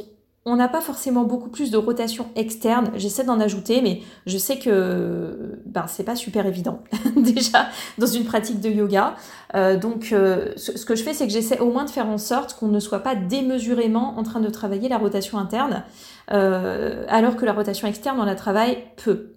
on 0.46 0.57
n'a 0.57 0.68
pas 0.68 0.83
forcément 0.83 1.24
beaucoup 1.24 1.48
plus 1.48 1.70
de 1.70 1.78
rotation 1.78 2.28
externe. 2.37 2.90
J'essaie 2.96 3.24
d'en 3.24 3.40
ajouter, 3.40 3.80
mais 3.80 4.02
je 4.26 4.37
sais 4.37 4.59
que 4.59 5.59
ben, 5.64 5.87
c'est 5.87 6.04
pas 6.04 6.16
super 6.16 6.44
évident 6.46 6.85
déjà 7.16 7.68
dans 7.96 8.07
une 8.07 8.24
pratique 8.24 8.61
de 8.61 8.68
yoga. 8.68 9.16
Euh, 9.54 9.78
donc, 9.78 10.11
euh, 10.12 10.52
ce, 10.57 10.85
que 10.85 10.96
je 10.96 11.02
fais, 11.02 11.14
c'est 11.14 11.26
que 11.26 11.33
j'essaie 11.33 11.61
au 11.61 11.70
moins 11.70 11.85
de 11.85 11.90
faire 11.90 12.09
en 12.09 12.18
sorte 12.18 12.59
qu'on 12.59 12.68
ne 12.68 12.78
soit 12.78 12.98
pas 12.98 13.14
démesurément 13.14 14.18
en 14.18 14.22
train 14.22 14.40
de 14.40 14.50
travailler 14.50 14.90
la 14.90 14.98
rotation 14.98 15.38
interne, 15.38 15.83
euh, 16.30 17.07
alors 17.09 17.37
que 17.37 17.46
la 17.46 17.54
rotation 17.54 17.88
externe, 17.88 18.18
on 18.20 18.24
la 18.24 18.35
travaille 18.35 18.85
peu. 19.02 19.33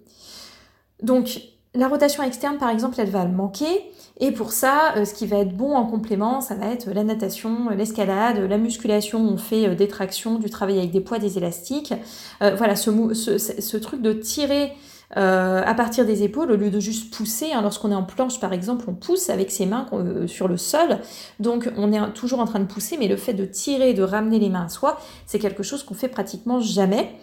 Donc, 1.02 1.40
la 1.74 1.88
rotation 1.88 2.22
externe, 2.22 2.56
par 2.56 2.70
exemple, 2.70 2.96
elle 2.98 3.10
va 3.10 3.26
manquer. 3.26 3.92
Et 4.20 4.32
pour 4.32 4.52
ça, 4.52 4.94
euh, 4.96 5.04
ce 5.04 5.14
qui 5.14 5.26
va 5.26 5.38
être 5.38 5.56
bon 5.56 5.74
en 5.74 5.84
complément, 5.84 6.40
ça 6.40 6.54
va 6.54 6.66
être 6.66 6.90
la 6.90 7.04
natation, 7.04 7.68
l'escalade, 7.70 8.38
la 8.38 8.58
musculation, 8.58 9.20
on 9.20 9.36
fait 9.36 9.68
euh, 9.68 9.74
des 9.74 9.86
tractions, 9.86 10.38
du 10.38 10.50
travail 10.50 10.78
avec 10.78 10.90
des 10.90 11.00
poids, 11.00 11.18
des 11.18 11.38
élastiques. 11.38 11.94
Euh, 12.42 12.54
voilà, 12.56 12.74
ce, 12.74 13.76
truc 13.76 14.02
de 14.02 14.12
tirer 14.12 14.72
à 15.14 15.74
partir 15.74 16.04
des 16.04 16.22
épaules 16.22 16.52
au 16.52 16.56
lieu 16.56 16.70
de 16.70 16.80
juste 16.80 17.14
pousser. 17.14 17.52
Hein, 17.52 17.62
lorsqu'on 17.62 17.90
est 17.90 17.94
en 17.94 18.02
planche, 18.02 18.40
par 18.40 18.52
exemple, 18.52 18.84
on 18.88 18.94
pousse 18.94 19.30
avec 19.30 19.50
ses 19.50 19.64
mains 19.64 19.86
sur 20.26 20.48
le 20.48 20.58
sol. 20.58 20.98
Donc, 21.40 21.68
on 21.78 21.92
est 21.92 22.12
toujours 22.12 22.40
en 22.40 22.44
train 22.44 22.60
de 22.60 22.66
pousser, 22.66 22.98
mais 22.98 23.08
le 23.08 23.16
fait 23.16 23.32
de 23.32 23.46
tirer, 23.46 23.94
de 23.94 24.02
ramener 24.02 24.38
les 24.38 24.50
mains 24.50 24.66
à 24.66 24.68
soi, 24.68 25.00
c'est 25.26 25.38
quelque 25.38 25.62
chose 25.62 25.82
qu'on 25.82 25.94
fait 25.94 26.08
pratiquement 26.08 26.60
jamais. 26.60 27.14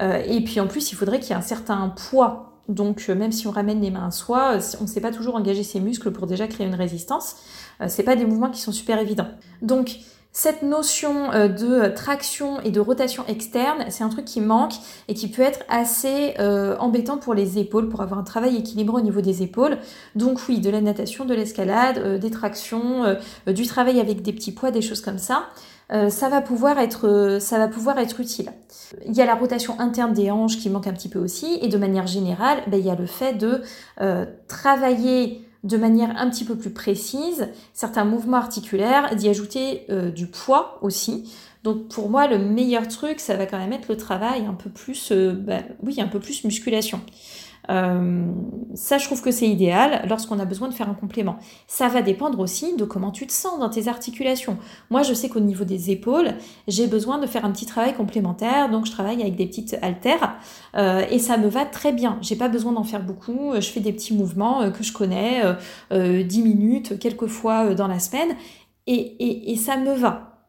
et 0.00 0.44
puis, 0.44 0.60
en 0.60 0.66
plus, 0.66 0.92
il 0.92 0.96
faudrait 0.96 1.18
qu'il 1.18 1.30
y 1.30 1.32
ait 1.32 1.36
un 1.36 1.42
certain 1.42 1.88
poids 2.10 2.49
donc 2.68 3.06
euh, 3.08 3.14
même 3.14 3.32
si 3.32 3.46
on 3.46 3.50
ramène 3.50 3.80
les 3.80 3.90
mains 3.90 4.06
à 4.06 4.10
soi, 4.10 4.52
euh, 4.54 4.60
on 4.80 4.84
ne 4.84 4.88
sait 4.88 5.00
pas 5.00 5.10
toujours 5.10 5.34
engager 5.34 5.62
ses 5.62 5.80
muscles 5.80 6.10
pour 6.10 6.26
déjà 6.26 6.46
créer 6.46 6.66
une 6.66 6.74
résistance. 6.74 7.36
Euh, 7.80 7.86
c'est 7.88 8.02
pas 8.02 8.16
des 8.16 8.24
mouvements 8.24 8.50
qui 8.50 8.60
sont 8.60 8.72
super 8.72 8.98
évidents. 8.98 9.28
Donc 9.62 9.96
cette 10.32 10.62
notion 10.62 11.30
de 11.32 11.88
traction 11.88 12.60
et 12.60 12.70
de 12.70 12.78
rotation 12.78 13.26
externe, 13.26 13.86
c'est 13.88 14.04
un 14.04 14.08
truc 14.08 14.24
qui 14.24 14.40
manque 14.40 14.74
et 15.08 15.14
qui 15.14 15.26
peut 15.26 15.42
être 15.42 15.64
assez 15.68 16.36
embêtant 16.78 17.18
pour 17.18 17.34
les 17.34 17.58
épaules, 17.58 17.88
pour 17.88 18.00
avoir 18.00 18.20
un 18.20 18.22
travail 18.22 18.56
équilibré 18.56 18.98
au 18.98 19.00
niveau 19.00 19.22
des 19.22 19.42
épaules. 19.42 19.78
Donc 20.14 20.38
oui, 20.48 20.60
de 20.60 20.70
la 20.70 20.80
natation, 20.80 21.24
de 21.24 21.34
l'escalade, 21.34 22.20
des 22.20 22.30
tractions, 22.30 23.16
du 23.48 23.66
travail 23.66 23.98
avec 23.98 24.22
des 24.22 24.32
petits 24.32 24.52
poids, 24.52 24.70
des 24.70 24.82
choses 24.82 25.00
comme 25.00 25.18
ça. 25.18 25.48
Euh, 25.92 26.08
ça, 26.08 26.28
va 26.28 26.40
pouvoir 26.40 26.78
être, 26.78 27.08
euh, 27.08 27.40
ça 27.40 27.58
va 27.58 27.66
pouvoir 27.66 27.98
être 27.98 28.20
utile. 28.20 28.52
Il 29.06 29.14
y 29.14 29.22
a 29.22 29.26
la 29.26 29.34
rotation 29.34 29.78
interne 29.80 30.12
des 30.12 30.30
hanches 30.30 30.58
qui 30.58 30.70
manque 30.70 30.86
un 30.86 30.92
petit 30.92 31.08
peu 31.08 31.18
aussi, 31.18 31.58
et 31.62 31.68
de 31.68 31.78
manière 31.78 32.06
générale, 32.06 32.62
ben, 32.68 32.78
il 32.78 32.86
y 32.86 32.90
a 32.90 32.94
le 32.94 33.06
fait 33.06 33.34
de 33.34 33.62
euh, 34.00 34.24
travailler 34.46 35.44
de 35.64 35.76
manière 35.76 36.16
un 36.16 36.30
petit 36.30 36.44
peu 36.44 36.56
plus 36.56 36.70
précise 36.70 37.48
certains 37.74 38.04
mouvements 38.04 38.38
articulaires, 38.38 39.14
d'y 39.14 39.28
ajouter 39.28 39.86
du 40.14 40.26
poids 40.26 40.78
aussi. 40.80 41.30
Donc 41.64 41.88
pour 41.88 42.08
moi, 42.08 42.26
le 42.28 42.38
meilleur 42.38 42.88
truc, 42.88 43.20
ça 43.20 43.36
va 43.36 43.44
quand 43.44 43.58
même 43.58 43.74
être 43.74 43.88
le 43.90 43.98
travail 43.98 44.46
un 44.46 44.54
peu 44.54 44.70
plus, 44.70 45.12
ben, 45.12 45.62
oui, 45.82 46.00
un 46.00 46.06
peu 46.06 46.18
plus 46.18 46.44
musculation. 46.44 47.02
Euh, 47.70 48.26
ça, 48.74 48.98
je 48.98 49.04
trouve 49.04 49.22
que 49.22 49.30
c'est 49.30 49.48
idéal 49.48 50.04
lorsqu'on 50.08 50.38
a 50.38 50.44
besoin 50.44 50.68
de 50.68 50.74
faire 50.74 50.88
un 50.88 50.94
complément. 50.94 51.36
Ça 51.66 51.88
va 51.88 52.02
dépendre 52.02 52.40
aussi 52.40 52.76
de 52.76 52.84
comment 52.84 53.10
tu 53.10 53.26
te 53.26 53.32
sens 53.32 53.58
dans 53.58 53.70
tes 53.70 53.88
articulations. 53.88 54.58
Moi, 54.90 55.02
je 55.02 55.14
sais 55.14 55.28
qu'au 55.28 55.40
niveau 55.40 55.64
des 55.64 55.90
épaules, 55.90 56.34
j'ai 56.68 56.86
besoin 56.86 57.18
de 57.18 57.26
faire 57.26 57.44
un 57.44 57.52
petit 57.52 57.66
travail 57.66 57.94
complémentaire, 57.94 58.70
donc 58.70 58.86
je 58.86 58.90
travaille 58.90 59.20
avec 59.22 59.36
des 59.36 59.46
petites 59.46 59.76
haltères 59.82 60.36
euh, 60.76 61.04
et 61.10 61.18
ça 61.18 61.36
me 61.36 61.48
va 61.48 61.64
très 61.64 61.92
bien. 61.92 62.18
J'ai 62.22 62.36
pas 62.36 62.48
besoin 62.48 62.72
d'en 62.72 62.84
faire 62.84 63.02
beaucoup. 63.02 63.52
Je 63.54 63.68
fais 63.68 63.80
des 63.80 63.92
petits 63.92 64.14
mouvements 64.14 64.62
euh, 64.62 64.70
que 64.70 64.82
je 64.82 64.92
connais, 64.92 65.42
10 65.90 66.42
minutes, 66.42 66.98
quelques 66.98 67.26
fois 67.26 67.74
dans 67.74 67.86
la 67.86 67.98
semaine, 67.98 68.36
et, 68.86 69.52
et, 69.52 69.56
ça 69.56 69.76
me 69.76 69.94
va. 69.94 70.40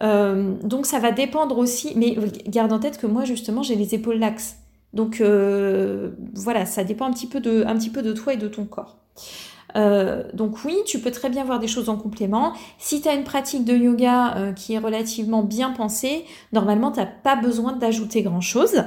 donc 0.00 0.86
ça 0.86 0.98
va 0.98 1.12
dépendre 1.12 1.58
aussi, 1.58 1.92
mais 1.96 2.16
garde 2.46 2.72
en 2.72 2.78
tête 2.78 2.98
que 2.98 3.06
moi 3.06 3.24
justement 3.24 3.62
j'ai 3.62 3.76
les 3.76 3.94
épaules 3.94 4.18
laxes. 4.18 4.59
Donc 4.92 5.20
euh, 5.20 6.10
voilà, 6.34 6.66
ça 6.66 6.84
dépend 6.84 7.06
un 7.06 7.12
petit, 7.12 7.26
peu 7.26 7.40
de, 7.40 7.64
un 7.66 7.76
petit 7.76 7.90
peu 7.90 8.02
de 8.02 8.12
toi 8.12 8.34
et 8.34 8.36
de 8.36 8.48
ton 8.48 8.64
corps. 8.64 8.98
Euh, 9.76 10.24
donc 10.34 10.64
oui, 10.64 10.76
tu 10.84 10.98
peux 10.98 11.12
très 11.12 11.30
bien 11.30 11.44
voir 11.44 11.60
des 11.60 11.68
choses 11.68 11.88
en 11.88 11.96
complément. 11.96 12.54
Si 12.78 13.00
tu 13.00 13.08
as 13.08 13.14
une 13.14 13.22
pratique 13.22 13.64
de 13.64 13.76
yoga 13.76 14.36
euh, 14.36 14.52
qui 14.52 14.74
est 14.74 14.78
relativement 14.78 15.44
bien 15.44 15.70
pensée, 15.70 16.24
normalement, 16.52 16.90
tu 16.90 17.00
pas 17.22 17.36
besoin 17.36 17.72
d'ajouter 17.74 18.22
grand-chose. 18.22 18.82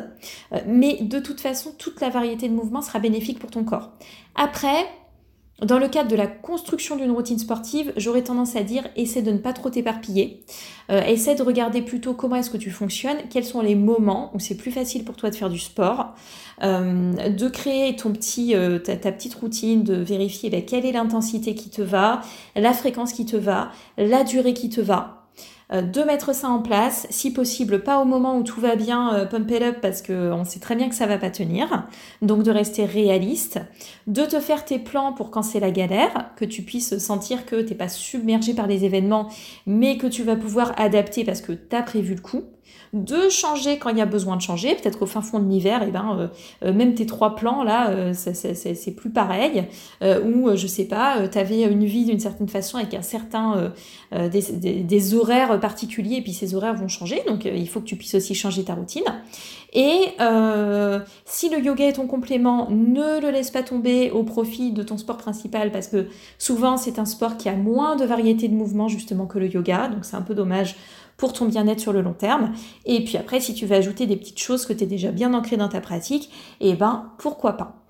mais 0.67 0.97
de 1.01 1.19
toute 1.19 1.39
façon, 1.39 1.71
toute 1.77 2.01
la 2.01 2.09
variété 2.09 2.49
de 2.49 2.53
mouvements 2.53 2.81
sera 2.81 2.99
bénéfique 2.99 3.39
pour 3.39 3.49
ton 3.49 3.63
corps. 3.63 3.91
Après, 4.35 4.85
dans 5.65 5.79
le 5.79 5.87
cadre 5.87 6.09
de 6.09 6.15
la 6.15 6.27
construction 6.27 6.95
d'une 6.95 7.11
routine 7.11 7.39
sportive, 7.39 7.93
j'aurais 7.97 8.23
tendance 8.23 8.55
à 8.55 8.63
dire 8.63 8.83
essaie 8.95 9.21
de 9.21 9.31
ne 9.31 9.37
pas 9.37 9.53
trop 9.53 9.69
t'éparpiller. 9.69 10.43
Euh, 10.91 11.01
essaie 11.03 11.35
de 11.35 11.43
regarder 11.43 11.81
plutôt 11.81 12.13
comment 12.13 12.35
est-ce 12.35 12.49
que 12.49 12.57
tu 12.57 12.71
fonctionnes, 12.71 13.17
quels 13.29 13.45
sont 13.45 13.61
les 13.61 13.75
moments 13.75 14.31
où 14.33 14.39
c'est 14.39 14.57
plus 14.57 14.71
facile 14.71 15.05
pour 15.05 15.15
toi 15.15 15.29
de 15.29 15.35
faire 15.35 15.49
du 15.49 15.59
sport, 15.59 16.13
euh, 16.63 17.29
de 17.29 17.47
créer 17.47 17.95
ton 17.95 18.11
petit, 18.11 18.55
euh, 18.55 18.79
ta, 18.79 18.95
petite 18.95 19.35
routine, 19.35 19.83
de 19.83 19.95
vérifier 19.95 20.49
bah, 20.49 20.61
quelle 20.61 20.85
est 20.85 20.91
l'intensité 20.91 21.55
qui 21.55 21.69
te 21.69 21.81
va, 21.81 22.21
la 22.55 22.73
fréquence 22.73 23.13
qui 23.13 23.25
te 23.25 23.37
va, 23.37 23.71
la 23.97 24.23
durée 24.23 24.53
qui 24.53 24.69
te 24.69 24.81
va. 24.81 25.22
De 25.71 26.03
mettre 26.03 26.35
ça 26.35 26.49
en 26.49 26.59
place, 26.59 27.07
si 27.09 27.33
possible 27.33 27.81
pas 27.83 27.99
au 27.99 28.05
moment 28.05 28.37
où 28.37 28.43
tout 28.43 28.61
va 28.61 28.75
bien, 28.75 29.27
pump 29.29 29.49
it 29.49 29.61
up 29.61 29.77
parce 29.81 30.01
qu'on 30.01 30.43
sait 30.45 30.59
très 30.59 30.75
bien 30.75 30.89
que 30.89 30.95
ça 30.95 31.07
va 31.07 31.17
pas 31.17 31.29
tenir, 31.29 31.87
donc 32.21 32.43
de 32.43 32.51
rester 32.51 32.85
réaliste, 32.85 33.59
de 34.07 34.23
te 34.23 34.39
faire 34.39 34.65
tes 34.65 34.79
plans 34.79 35.13
pour 35.13 35.31
quand 35.31 35.41
c'est 35.41 35.59
la 35.59 35.71
galère, 35.71 36.31
que 36.35 36.45
tu 36.45 36.61
puisses 36.61 36.97
sentir 36.97 37.45
que 37.45 37.61
t'es 37.61 37.75
pas 37.75 37.89
submergé 37.89 38.53
par 38.53 38.67
les 38.67 38.85
événements, 38.85 39.29
mais 39.65 39.97
que 39.97 40.07
tu 40.07 40.23
vas 40.23 40.35
pouvoir 40.35 40.73
adapter 40.77 41.23
parce 41.23 41.41
que 41.41 41.53
tu 41.53 41.75
as 41.75 41.81
prévu 41.81 42.15
le 42.15 42.21
coup 42.21 42.43
de 42.93 43.27
changer 43.27 43.79
quand 43.79 43.89
il 43.89 43.97
y 43.97 44.01
a 44.01 44.05
besoin 44.05 44.35
de 44.35 44.41
changer. 44.41 44.75
Peut-être 44.75 44.99
qu'au 44.99 45.07
fin 45.07 45.21
fond 45.21 45.39
de 45.39 45.49
l'hiver, 45.49 45.81
eh 45.85 45.91
ben, 45.91 46.15
euh, 46.15 46.27
euh, 46.63 46.73
même 46.73 46.93
tes 46.93 47.07
trois 47.07 47.35
plans, 47.35 47.63
là, 47.63 47.89
euh, 47.89 48.13
c'est 48.13 48.91
plus 48.95 49.09
pareil. 49.09 49.65
ou, 50.01 50.55
je 50.55 50.67
sais 50.67 50.85
pas, 50.85 51.27
tu 51.27 51.37
avais 51.37 51.63
une 51.63 51.85
vie 51.85 52.05
d'une 52.05 52.19
certaine 52.19 52.47
façon 52.47 52.77
avec 52.77 52.93
un 52.93 53.01
certain, 53.01 53.71
des, 54.11 55.13
horaires 55.15 55.59
particuliers, 55.59 56.17
et 56.17 56.21
puis 56.21 56.33
ces 56.33 56.55
horaires 56.55 56.75
vont 56.75 56.87
changer. 56.87 57.21
Donc, 57.27 57.45
il 57.45 57.67
faut 57.67 57.79
que 57.79 57.85
tu 57.85 57.95
puisses 57.95 58.15
aussi 58.15 58.35
changer 58.35 58.63
ta 58.63 58.75
routine. 58.75 59.03
Et 59.73 60.13
si 61.25 61.49
le 61.49 61.59
yoga 61.59 61.85
est 61.85 61.93
ton 61.93 62.07
complément, 62.07 62.69
ne 62.69 63.19
le 63.19 63.31
laisse 63.31 63.51
pas 63.51 63.63
tomber 63.63 64.11
au 64.11 64.23
profit 64.23 64.71
de 64.71 64.83
ton 64.83 64.97
sport 64.97 65.17
principal, 65.17 65.71
parce 65.71 65.87
que 65.87 66.07
souvent, 66.37 66.77
c'est 66.77 66.99
un 66.99 67.05
sport 67.05 67.37
qui 67.37 67.49
a 67.49 67.55
moins 67.55 67.95
de 67.95 68.05
variété 68.05 68.47
de 68.47 68.53
mouvements, 68.53 68.87
justement, 68.87 69.25
que 69.25 69.39
le 69.39 69.47
yoga. 69.47 69.87
Donc, 69.87 70.05
c'est 70.05 70.15
un 70.15 70.21
peu 70.21 70.35
dommage 70.35 70.75
pour 71.17 71.33
ton 71.33 71.45
bien-être 71.45 71.79
sur 71.79 71.93
le 71.93 72.01
long 72.01 72.13
terme. 72.13 72.53
Et 72.85 73.03
puis 73.03 73.17
après, 73.17 73.39
si 73.39 73.53
tu 73.53 73.65
veux 73.65 73.75
ajouter 73.75 74.05
des 74.05 74.15
petites 74.15 74.39
choses 74.39 74.65
que 74.65 74.73
tu 74.73 74.83
es 74.83 74.87
déjà 74.87 75.11
bien 75.11 75.33
ancré 75.33 75.57
dans 75.57 75.69
ta 75.69 75.81
pratique, 75.81 76.29
et 76.59 76.69
eh 76.69 76.73
ben 76.73 77.11
pourquoi 77.17 77.53
pas. 77.53 77.83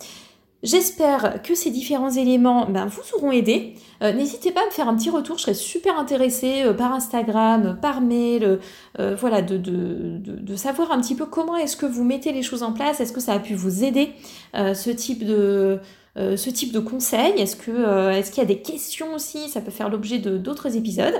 J'espère 0.63 1.41
que 1.43 1.55
ces 1.55 1.71
différents 1.71 2.09
éléments 2.09 2.65
ben, 2.69 2.85
vous 2.85 3.01
auront 3.17 3.33
aidé. 3.33 3.75
Euh, 4.01 4.13
n'hésitez 4.13 4.51
pas 4.51 4.61
à 4.61 4.65
me 4.65 4.71
faire 4.71 4.87
un 4.87 4.95
petit 4.95 5.09
retour, 5.09 5.37
je 5.37 5.43
serais 5.43 5.53
super 5.53 5.99
intéressée 5.99 6.63
euh, 6.63 6.73
par 6.73 6.93
Instagram, 6.93 7.77
par 7.81 7.99
mail, 7.99 8.59
euh, 8.97 9.15
voilà, 9.19 9.41
de, 9.41 9.57
de, 9.57 10.55
savoir 10.55 10.93
un 10.93 11.01
petit 11.01 11.15
peu 11.15 11.25
comment 11.25 11.57
est-ce 11.57 11.75
que 11.75 11.85
vous 11.85 12.05
mettez 12.05 12.31
les 12.31 12.43
choses 12.43 12.63
en 12.63 12.71
place, 12.71 13.01
est-ce 13.01 13.11
que 13.11 13.19
ça 13.19 13.33
a 13.33 13.39
pu 13.39 13.55
vous 13.55 13.83
aider, 13.83 14.13
ce 14.53 14.89
type 14.89 15.25
de... 15.25 15.79
ce 16.15 16.49
type 16.49 16.71
de 16.71 16.79
conseils? 16.79 17.33
Est-ce 17.37 17.57
que 17.57 18.11
est-ce 18.11 18.31
qu'il 18.31 18.41
y 18.41 18.45
a 18.45 18.47
des 18.47 18.61
questions 18.61 19.13
aussi? 19.15 19.49
Ça 19.49 19.59
peut 19.59 19.71
faire 19.71 19.89
l'objet 19.89 20.19
d'autres 20.19 20.77
épisodes. 20.77 21.19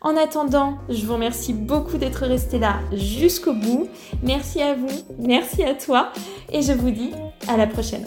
En 0.00 0.16
attendant, 0.16 0.78
je 0.88 1.04
vous 1.04 1.14
remercie 1.14 1.52
beaucoup 1.52 1.98
d'être 1.98 2.24
resté 2.24 2.58
là 2.58 2.76
jusqu'au 2.92 3.52
bout. 3.52 3.88
Merci 4.22 4.62
à 4.62 4.74
vous, 4.74 4.86
merci 5.18 5.64
à 5.64 5.74
toi 5.74 6.12
et 6.52 6.62
je 6.62 6.72
vous 6.72 6.90
dis 6.90 7.10
à 7.48 7.56
la 7.56 7.66
prochaine. 7.66 8.06